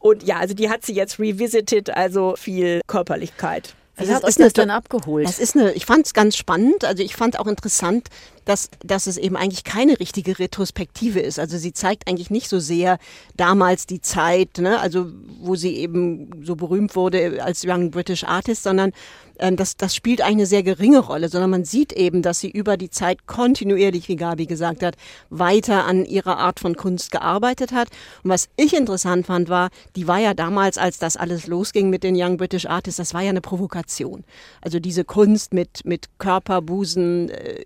Und 0.00 0.22
ja, 0.22 0.38
also 0.38 0.54
die 0.54 0.68
hat 0.70 0.84
sie 0.84 0.94
jetzt 0.94 1.18
revisited, 1.18 1.90
also 1.90 2.34
viel 2.36 2.80
Körperlichkeit. 2.86 3.74
Wie 3.96 4.02
Also 4.02 4.14
hat 4.14 4.22
das 4.22 4.24
euch 4.24 4.30
ist 4.30 4.38
eine 4.38 4.46
das 4.46 4.52
dann 4.54 4.70
abgeholt? 4.70 5.26
Das 5.26 5.38
ist 5.38 5.56
eine, 5.56 5.72
ich 5.72 5.84
fand 5.84 6.06
es 6.06 6.14
ganz 6.14 6.36
spannend. 6.36 6.84
Also 6.84 7.02
ich 7.02 7.16
fand 7.16 7.38
auch 7.38 7.46
interessant, 7.46 8.08
dass, 8.44 8.70
dass 8.84 9.06
es 9.06 9.16
eben 9.16 9.36
eigentlich 9.36 9.64
keine 9.64 9.98
richtige 10.00 10.38
Retrospektive 10.38 11.20
ist. 11.20 11.38
Also 11.38 11.58
sie 11.58 11.72
zeigt 11.72 12.08
eigentlich 12.08 12.30
nicht 12.30 12.48
so 12.48 12.58
sehr 12.58 12.98
damals 13.36 13.86
die 13.86 14.00
Zeit, 14.00 14.58
ne? 14.58 14.80
also 14.80 15.06
wo 15.40 15.56
sie 15.56 15.76
eben 15.76 16.44
so 16.44 16.56
berühmt 16.56 16.96
wurde 16.96 17.42
als 17.42 17.64
Young 17.66 17.90
British 17.90 18.24
Artist, 18.24 18.62
sondern 18.62 18.92
ähm, 19.40 19.56
das, 19.56 19.76
das 19.76 19.94
spielt 19.94 20.20
eigentlich 20.20 20.30
eine 20.30 20.46
sehr 20.46 20.62
geringe 20.62 21.00
Rolle, 21.00 21.28
sondern 21.28 21.50
man 21.50 21.64
sieht 21.64 21.92
eben, 21.92 22.22
dass 22.22 22.40
sie 22.40 22.50
über 22.50 22.76
die 22.76 22.90
Zeit 22.90 23.26
kontinuierlich, 23.26 24.08
wie 24.08 24.16
Gabi 24.16 24.46
gesagt 24.46 24.82
hat, 24.82 24.96
weiter 25.30 25.86
an 25.86 26.04
ihrer 26.04 26.38
Art 26.38 26.60
von 26.60 26.76
Kunst 26.76 27.10
gearbeitet 27.10 27.72
hat. 27.72 27.88
Und 28.22 28.30
was 28.30 28.48
ich 28.56 28.74
interessant 28.76 29.26
fand, 29.26 29.48
war, 29.48 29.70
die 29.96 30.06
war 30.06 30.18
ja 30.18 30.34
damals, 30.34 30.78
als 30.78 30.98
das 30.98 31.16
alles 31.16 31.46
losging 31.46 31.90
mit 31.90 32.04
den 32.04 32.14
Young 32.16 32.36
British 32.36 32.66
Artists, 32.66 32.98
das 32.98 33.14
war 33.14 33.22
ja 33.22 33.30
eine 33.30 33.40
Provokation. 33.40 34.24
Also 34.60 34.78
diese 34.78 35.04
Kunst 35.04 35.54
mit, 35.54 35.84
mit 35.84 36.08
Körper, 36.18 36.60
Busen, 36.62 37.30
äh, 37.30 37.64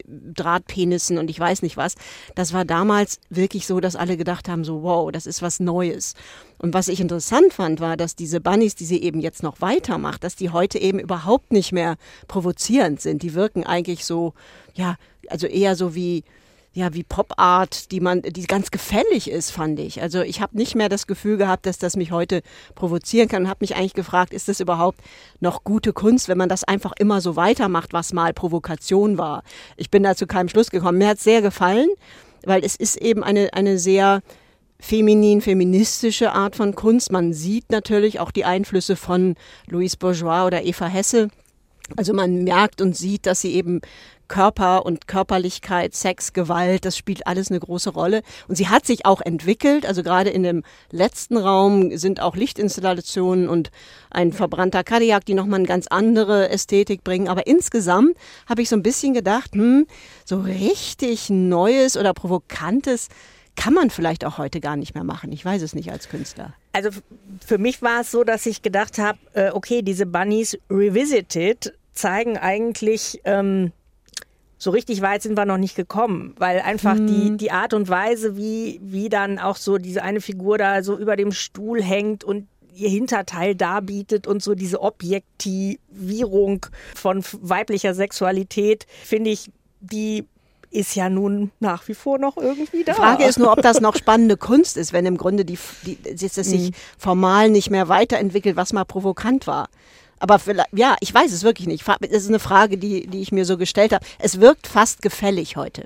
Drahtpenissen 0.65 1.19
und 1.19 1.31
ich 1.31 1.39
weiß 1.39 1.63
nicht 1.63 1.77
was, 1.77 1.95
das 2.35 2.53
war 2.53 2.65
damals 2.65 3.19
wirklich 3.31 3.67
so, 3.67 3.81
dass 3.81 3.97
alle 3.97 4.17
gedacht 4.17 4.49
haben, 4.49 4.65
so 4.65 4.83
wow, 4.83 5.11
das 5.11 5.27
ist 5.27 5.43
was 5.43 5.61
Neues. 5.61 6.15
Und 6.59 6.75
was 6.75 6.89
ich 6.89 7.01
interessant 7.01 7.53
fand, 7.53 7.81
war, 7.81 7.97
dass 7.97 8.17
diese 8.17 8.41
Bunnies, 8.41 8.75
die 8.75 8.85
sie 8.85 9.03
eben 9.03 9.21
jetzt 9.21 9.43
noch 9.43 9.61
weitermacht, 9.61 10.25
dass 10.25 10.37
die 10.37 10.51
heute 10.51 10.79
eben 10.79 10.99
überhaupt 10.99 11.53
nicht 11.53 11.73
mehr 11.73 11.97
provozierend 12.29 13.01
sind. 13.01 13.23
Die 13.23 13.35
wirken 13.35 13.65
eigentlich 13.65 14.05
so, 14.05 14.35
ja, 14.75 14.97
also 15.29 15.47
eher 15.47 15.77
so 15.77 15.95
wie, 15.95 16.25
ja, 16.75 16.93
wie 16.93 17.05
Pop-Art, 17.05 17.93
die 17.93 18.01
man, 18.01 18.23
die 18.23 18.47
ganz 18.47 18.73
gefällig 18.73 19.31
ist, 19.31 19.53
fand 19.53 19.79
ich. 19.79 20.03
Also 20.03 20.23
ich 20.23 20.41
habe 20.41 20.57
nicht 20.57 20.75
mehr 20.75 20.89
das 20.89 21.07
Gefühl 21.07 21.37
gehabt, 21.37 21.67
dass 21.67 21.79
das 21.79 21.97
mich 21.97 22.11
heute 22.11 22.43
provozieren 22.75 23.29
kann 23.29 23.45
und 23.45 23.49
habe 23.49 23.59
mich 23.61 23.77
eigentlich 23.77 23.95
gefragt, 23.95 24.35
ist 24.35 24.49
das 24.49 24.59
überhaupt 24.59 24.99
noch 25.39 25.63
gute 25.63 25.93
Kunst, 25.93 26.29
wenn 26.29 26.37
man 26.37 26.49
das 26.49 26.65
einfach 26.65 26.93
immer 26.99 27.21
so 27.21 27.37
weitermacht, 27.37 27.93
was 27.93 28.13
mal 28.13 28.33
Provokation 28.33 29.19
war. 29.19 29.45
Ich 29.77 29.91
bin 29.91 30.03
da 30.03 30.17
zu 30.17 30.27
keinem 30.27 30.49
Schluss 30.49 30.71
gekommen. 30.71 30.99
Mir 30.99 31.09
hat 31.09 31.21
sehr 31.21 31.43
gefallen, 31.43 31.89
weil 32.45 32.65
es 32.65 32.75
ist 32.75 32.97
eben 32.97 33.23
eine, 33.23 33.55
eine 33.55 33.79
sehr 33.79 34.23
feminin, 34.81 35.43
feministische 35.43 36.33
Art 36.33 36.57
von 36.57 36.75
Kunst. 36.75 37.13
Man 37.13 37.33
sieht 37.33 37.71
natürlich 37.71 38.19
auch 38.19 38.33
die 38.33 38.45
Einflüsse 38.45 38.97
von 38.97 39.37
Louise 39.69 39.97
Bourgeois 39.97 40.45
oder 40.45 40.65
Eva 40.65 40.87
Hesse. 40.87 41.29
Also 41.97 42.13
man 42.15 42.43
merkt 42.43 42.81
und 42.81 42.97
sieht, 42.97 43.27
dass 43.27 43.43
sie 43.43 43.55
eben 43.55 43.81
Körper 44.29 44.87
und 44.87 45.07
Körperlichkeit, 45.07 45.95
Sex, 45.95 46.33
Gewalt, 46.33 46.85
das 46.85 46.97
spielt 46.97 47.27
alles 47.27 47.51
eine 47.51 47.61
große 47.61 47.91
Rolle. 47.91 48.23
Und 48.49 48.57
sie 48.57 48.69
hat 48.69 48.87
sich 48.87 49.07
auch 49.07 49.21
entwickelt. 49.21 49.87
Also 49.87 50.03
gerade 50.03 50.31
in 50.31 50.43
dem 50.43 50.63
letzten 50.91 51.37
Raum 51.37 51.97
sind 51.97 52.21
auch 52.21 52.37
Lichtinstallationen 52.37 53.49
und 53.49 53.71
ein 54.11 54.33
verbrannter 54.33 54.85
Kadiak, 54.85 55.25
die 55.25 55.35
nochmal 55.35 55.61
eine 55.61 55.69
ganz 55.69 55.87
andere 55.89 56.49
Ästhetik 56.51 57.05
bringen. 57.05 57.29
Aber 57.29 57.47
insgesamt 57.47 58.17
habe 58.49 58.63
ich 58.63 58.69
so 58.69 58.77
ein 58.77 58.83
bisschen 58.83 59.15
gedacht, 59.15 59.55
hm, 59.55 59.87
so 60.25 60.41
richtig 60.41 61.31
Neues 61.31 61.97
oder 61.97 62.15
Provokantes 62.15 63.09
kann 63.57 63.75
man 63.75 63.91
vielleicht 63.91 64.25
auch 64.25 64.39
heute 64.39 64.61
gar 64.61 64.77
nicht 64.77 64.95
mehr 64.95 65.05
machen. 65.05 65.33
Ich 65.33 65.45
weiß 65.45 65.63
es 65.63 65.75
nicht 65.75 65.91
als 65.91 66.09
Künstler. 66.09 66.55
Also 66.73 66.91
für 67.45 67.59
mich 67.59 67.83
war 67.83 68.01
es 68.01 68.11
so, 68.11 68.25
dass 68.25 68.47
ich 68.47 68.63
gedacht 68.63 68.99
habe, 68.99 69.19
äh, 69.35 69.51
okay, 69.51 69.83
diese 69.83 70.07
Bunnies 70.07 70.59
Revisited 70.71 71.75
zeigen 71.93 72.37
eigentlich, 72.37 73.21
ähm, 73.25 73.73
so 74.65 74.71
richtig 74.71 75.03
weit 75.03 75.21
sind 75.21 75.37
wir 75.37 75.45
noch 75.45 75.59
nicht 75.59 75.77
gekommen, 75.77 76.35
weil 76.39 76.61
einfach 76.61 76.97
die, 76.97 77.37
die 77.37 77.51
Art 77.51 77.75
und 77.75 77.91
Weise, 77.91 78.35
wie, 78.35 78.81
wie 78.83 79.11
dann 79.11 79.39
auch 79.39 79.57
so 79.57 79.77
diese 79.77 80.03
eine 80.03 80.23
Figur 80.23 80.57
da 80.57 80.83
so 80.83 80.97
über 80.97 81.17
dem 81.17 81.33
Stuhl 81.33 81.83
hängt 81.83 82.25
und 82.25 82.49
ihr 82.75 82.89
Hinterteil 82.89 83.55
darbietet 83.55 84.27
und 84.27 84.43
so 84.43 84.55
diese 84.55 84.81
Objektivierung 84.81 86.65
von 86.97 87.23
weiblicher 87.43 87.93
Sexualität, 87.93 88.87
finde 89.05 89.31
ich, 89.31 89.51
die 89.81 90.25
ist 90.71 90.97
ja 90.97 91.11
nun 91.11 91.53
nach 91.61 91.87
wie 91.87 91.95
vor 91.95 92.19
noch 92.19 92.39
irgendwie 92.39 92.85
da. 92.85 92.93
Die 92.93 92.99
Frage 92.99 93.25
ist 93.25 93.39
nur, 93.39 93.53
ob 93.53 93.61
das 93.61 93.83
noch 93.83 93.95
spannende 93.99 94.39
Kunst 94.39 94.79
ist, 94.79 94.95
wenn 94.95 95.05
im 95.05 95.19
Grunde 95.19 95.45
die, 95.45 95.59
die, 95.83 95.99
dass 96.03 96.39
es 96.39 96.49
sich 96.49 96.73
formal 96.97 97.51
nicht 97.51 97.71
mehr 97.71 97.89
weiterentwickelt, 97.89 98.57
was 98.57 98.73
mal 98.73 98.85
provokant 98.85 99.47
war. 99.47 99.69
Aber 100.25 100.39
vielleicht, 100.39 100.71
ja, 100.73 100.97
ich 101.01 101.13
weiß 101.13 101.31
es 101.33 101.43
wirklich 101.43 101.69
nicht. 101.69 101.87
Das 101.87 102.23
ist 102.23 102.31
eine 102.31 102.39
Frage, 102.39 102.79
die, 102.79 103.07
die 103.07 103.21
ich 103.21 103.31
mir 103.31 103.45
so 103.45 103.59
gestellt 103.59 103.93
habe. 103.93 104.07
Es 104.19 104.41
wirkt 104.41 104.67
fast 104.67 105.03
gefällig 105.03 105.59
heute. 105.59 105.85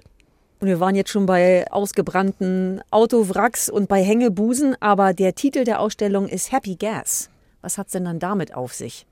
Und 0.60 0.68
wir 0.68 0.78
waren 0.78 0.94
jetzt 0.94 1.10
schon 1.10 1.26
bei 1.26 1.68
ausgebrannten 1.72 2.80
Autowracks 2.92 3.68
und 3.68 3.88
bei 3.88 4.00
Hängebusen, 4.00 4.76
aber 4.78 5.12
der 5.12 5.34
Titel 5.34 5.64
der 5.64 5.80
Ausstellung 5.80 6.28
ist 6.28 6.52
Happy 6.52 6.76
Gas. 6.76 7.30
Was 7.62 7.78
hat's 7.78 7.90
denn 7.90 8.04
dann 8.04 8.20
damit 8.20 8.54
auf 8.54 8.74
sich? 8.74 9.06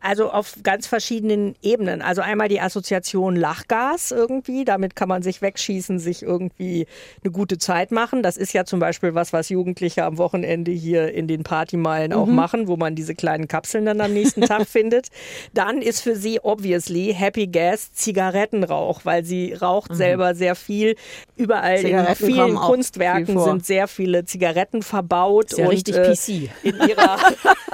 Also 0.00 0.30
auf 0.30 0.54
ganz 0.62 0.86
verschiedenen 0.86 1.56
Ebenen. 1.62 2.02
Also 2.02 2.20
einmal 2.22 2.48
die 2.48 2.60
Assoziation 2.60 3.34
Lachgas 3.34 4.12
irgendwie. 4.12 4.64
Damit 4.64 4.94
kann 4.94 5.08
man 5.08 5.22
sich 5.22 5.42
wegschießen, 5.42 5.98
sich 5.98 6.22
irgendwie 6.22 6.86
eine 7.24 7.32
gute 7.32 7.58
Zeit 7.58 7.90
machen. 7.90 8.22
Das 8.22 8.36
ist 8.36 8.52
ja 8.52 8.64
zum 8.64 8.78
Beispiel 8.78 9.14
was, 9.14 9.32
was 9.32 9.48
Jugendliche 9.48 10.04
am 10.04 10.18
Wochenende 10.18 10.70
hier 10.70 11.12
in 11.12 11.26
den 11.26 11.42
Partymeilen 11.42 12.12
auch 12.12 12.26
machen, 12.26 12.68
wo 12.68 12.76
man 12.76 12.94
diese 12.94 13.14
kleinen 13.14 13.48
Kapseln 13.48 13.86
dann 13.86 14.00
am 14.00 14.12
nächsten 14.12 14.42
Tag 14.42 14.66
findet. 14.68 15.08
Dann 15.54 15.82
ist 15.82 16.02
für 16.02 16.14
sie 16.14 16.40
obviously 16.40 17.14
Happy 17.14 17.46
Gas 17.46 17.92
Zigarettenrauch, 17.92 19.00
weil 19.04 19.24
sie 19.24 19.54
raucht 19.54 19.94
selber 19.94 20.34
sehr 20.34 20.54
viel. 20.54 20.94
Überall 21.36 21.78
in 21.78 22.06
vielen 22.14 22.48
viel 22.48 22.54
Kunstwerken 22.54 23.34
vor. 23.34 23.44
sind 23.44 23.66
sehr 23.66 23.88
viele 23.88 24.24
Zigaretten 24.24 24.82
verbaut. 24.82 25.56
Ja 25.56 25.64
und, 25.64 25.72
richtig 25.72 25.96
äh, 25.96 26.12
PC. 26.12 26.50
in 26.62 26.76
ihrer, 26.88 27.18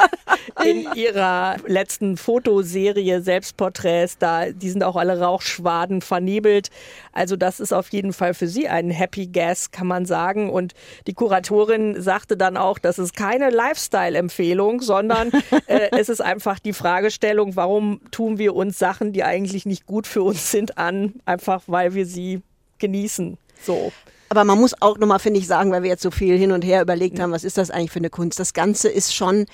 in 0.64 0.86
ihrer 0.94 1.56
letzten 1.66 2.11
Fotoserie 2.16 3.20
Selbstporträts, 3.22 4.18
da, 4.18 4.50
die 4.50 4.70
sind 4.70 4.82
auch 4.82 4.96
alle 4.96 5.20
Rauchschwaden 5.20 6.00
vernebelt. 6.00 6.70
Also 7.12 7.36
das 7.36 7.60
ist 7.60 7.72
auf 7.72 7.88
jeden 7.90 8.12
Fall 8.12 8.34
für 8.34 8.48
sie 8.48 8.68
ein 8.68 8.90
Happy 8.90 9.26
Gas, 9.26 9.70
kann 9.70 9.86
man 9.86 10.06
sagen. 10.06 10.50
Und 10.50 10.74
die 11.06 11.14
Kuratorin 11.14 12.00
sagte 12.00 12.36
dann 12.36 12.56
auch, 12.56 12.78
das 12.78 12.98
ist 12.98 13.16
keine 13.16 13.50
Lifestyle-Empfehlung, 13.50 14.80
sondern 14.80 15.30
äh, 15.66 15.88
es 15.92 16.08
ist 16.08 16.20
einfach 16.20 16.58
die 16.58 16.72
Fragestellung, 16.72 17.56
warum 17.56 18.00
tun 18.10 18.38
wir 18.38 18.54
uns 18.54 18.78
Sachen, 18.78 19.12
die 19.12 19.24
eigentlich 19.24 19.66
nicht 19.66 19.86
gut 19.86 20.06
für 20.06 20.22
uns 20.22 20.50
sind, 20.50 20.78
an, 20.78 21.14
einfach 21.24 21.62
weil 21.66 21.94
wir 21.94 22.06
sie 22.06 22.42
genießen. 22.78 23.38
So. 23.62 23.92
Aber 24.28 24.44
man 24.44 24.58
muss 24.58 24.74
auch 24.80 24.96
nochmal, 24.96 25.18
finde 25.18 25.40
ich, 25.40 25.46
sagen, 25.46 25.70
weil 25.72 25.82
wir 25.82 25.90
jetzt 25.90 26.02
so 26.02 26.10
viel 26.10 26.38
hin 26.38 26.52
und 26.52 26.64
her 26.64 26.80
überlegt 26.80 27.20
haben, 27.20 27.32
was 27.32 27.44
ist 27.44 27.58
das 27.58 27.70
eigentlich 27.70 27.90
für 27.90 27.98
eine 27.98 28.08
Kunst? 28.08 28.40
Das 28.40 28.54
Ganze 28.54 28.88
ist 28.88 29.14
schon 29.14 29.44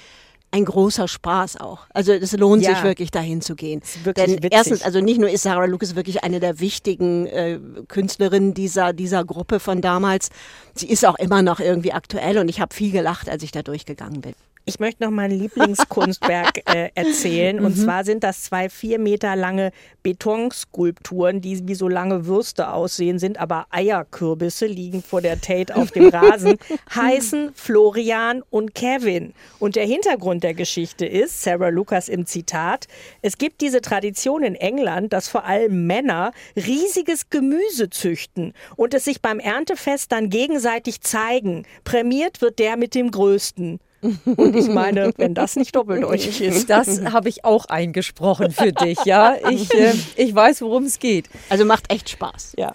ein 0.50 0.64
großer 0.64 1.08
Spaß 1.08 1.58
auch. 1.60 1.86
Also 1.92 2.12
es 2.12 2.32
lohnt 2.32 2.62
Ja. 2.62 2.74
sich 2.74 2.82
wirklich 2.82 3.10
dahin 3.10 3.40
zu 3.40 3.54
gehen. 3.54 3.82
Denn 4.04 4.30
witzig. 4.30 4.52
erstens, 4.52 4.82
also 4.82 5.00
nicht 5.00 5.20
nur 5.20 5.28
ist 5.28 5.42
Sarah 5.42 5.66
Lucas 5.66 5.94
wirklich 5.94 6.24
eine 6.24 6.40
der 6.40 6.58
wichtigen 6.60 7.26
äh, 7.26 7.58
Künstlerinnen 7.88 8.54
dieser, 8.54 8.92
dieser 8.92 9.24
Gruppe 9.24 9.60
von 9.60 9.80
damals, 9.80 10.30
sie 10.74 10.88
ist 10.88 11.04
auch 11.04 11.16
immer 11.16 11.42
noch 11.42 11.60
irgendwie 11.60 11.92
aktuell 11.92 12.38
und 12.38 12.48
ich 12.48 12.60
habe 12.60 12.74
viel 12.74 12.92
gelacht, 12.92 13.28
als 13.28 13.42
ich 13.42 13.52
da 13.52 13.62
durchgegangen 13.62 14.20
bin. 14.22 14.34
Ich 14.68 14.80
möchte 14.80 15.02
noch 15.02 15.10
mein 15.10 15.30
Lieblingskunstwerk 15.30 16.60
äh, 16.74 16.90
erzählen. 16.94 17.58
Und 17.58 17.78
mhm. 17.78 17.84
zwar 17.84 18.04
sind 18.04 18.22
das 18.22 18.42
zwei 18.42 18.68
vier 18.68 18.98
Meter 18.98 19.34
lange 19.34 19.72
Betonskulpturen, 20.02 21.40
die 21.40 21.66
wie 21.66 21.74
so 21.74 21.88
lange 21.88 22.26
Würste 22.26 22.70
aussehen, 22.70 23.18
sind 23.18 23.40
aber 23.40 23.66
Eierkürbisse, 23.70 24.66
liegen 24.66 25.02
vor 25.02 25.22
der 25.22 25.40
Tate 25.40 25.74
auf 25.74 25.90
dem 25.90 26.08
Rasen, 26.08 26.58
heißen 26.94 27.52
Florian 27.54 28.42
und 28.50 28.74
Kevin. 28.74 29.32
Und 29.58 29.74
der 29.76 29.86
Hintergrund 29.86 30.44
der 30.44 30.52
Geschichte 30.52 31.06
ist, 31.06 31.42
Sarah 31.42 31.70
Lucas 31.70 32.10
im 32.10 32.26
Zitat, 32.26 32.88
es 33.22 33.38
gibt 33.38 33.62
diese 33.62 33.80
Tradition 33.80 34.42
in 34.42 34.54
England, 34.54 35.14
dass 35.14 35.28
vor 35.28 35.46
allem 35.46 35.86
Männer 35.86 36.32
riesiges 36.56 37.30
Gemüse 37.30 37.88
züchten 37.88 38.52
und 38.76 38.92
es 38.92 39.06
sich 39.06 39.22
beim 39.22 39.40
Erntefest 39.40 40.12
dann 40.12 40.28
gegenseitig 40.28 41.00
zeigen. 41.00 41.64
Prämiert 41.84 42.42
wird 42.42 42.58
der 42.58 42.76
mit 42.76 42.94
dem 42.94 43.10
Größten. 43.10 43.80
Und 44.00 44.54
ich 44.54 44.68
meine, 44.68 45.12
wenn 45.16 45.34
das 45.34 45.56
nicht 45.56 45.74
doppeldeutig 45.74 46.40
ist. 46.42 46.70
Das 46.70 47.02
habe 47.04 47.28
ich 47.28 47.44
auch 47.44 47.66
eingesprochen 47.66 48.52
für 48.52 48.72
dich, 48.72 49.04
ja. 49.04 49.36
Ich, 49.50 49.72
äh, 49.74 49.94
ich 50.16 50.34
weiß, 50.34 50.62
worum 50.62 50.84
es 50.84 50.98
geht. 50.98 51.28
Also 51.48 51.64
macht 51.64 51.92
echt 51.92 52.08
Spaß. 52.10 52.52
Ja. 52.56 52.72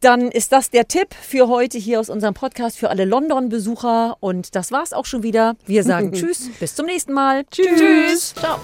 Dann 0.00 0.30
ist 0.30 0.52
das 0.52 0.70
der 0.70 0.88
Tipp 0.88 1.14
für 1.14 1.48
heute 1.48 1.78
hier 1.78 2.00
aus 2.00 2.10
unserem 2.10 2.34
Podcast 2.34 2.78
für 2.78 2.90
alle 2.90 3.04
London-Besucher. 3.04 4.16
Und 4.20 4.54
das 4.54 4.70
war's 4.70 4.92
auch 4.92 5.06
schon 5.06 5.22
wieder. 5.22 5.56
Wir 5.66 5.84
sagen 5.84 6.12
Tschüss, 6.14 6.50
bis 6.60 6.74
zum 6.74 6.86
nächsten 6.86 7.12
Mal. 7.12 7.44
Tschüss. 7.50 7.66
tschüss. 7.78 8.34
Ciao. 8.34 8.58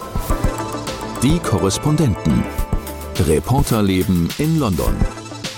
Die 1.23 1.39
Korrespondenten. 1.39 2.45
Reporterleben 3.27 4.29
in 4.39 4.59
London. 4.59 4.95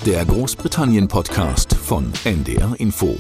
Der 0.06 0.24
Großbritannien-Podcast 0.26 1.74
von 1.74 2.12
NDR 2.24 2.74
Info. 2.78 3.16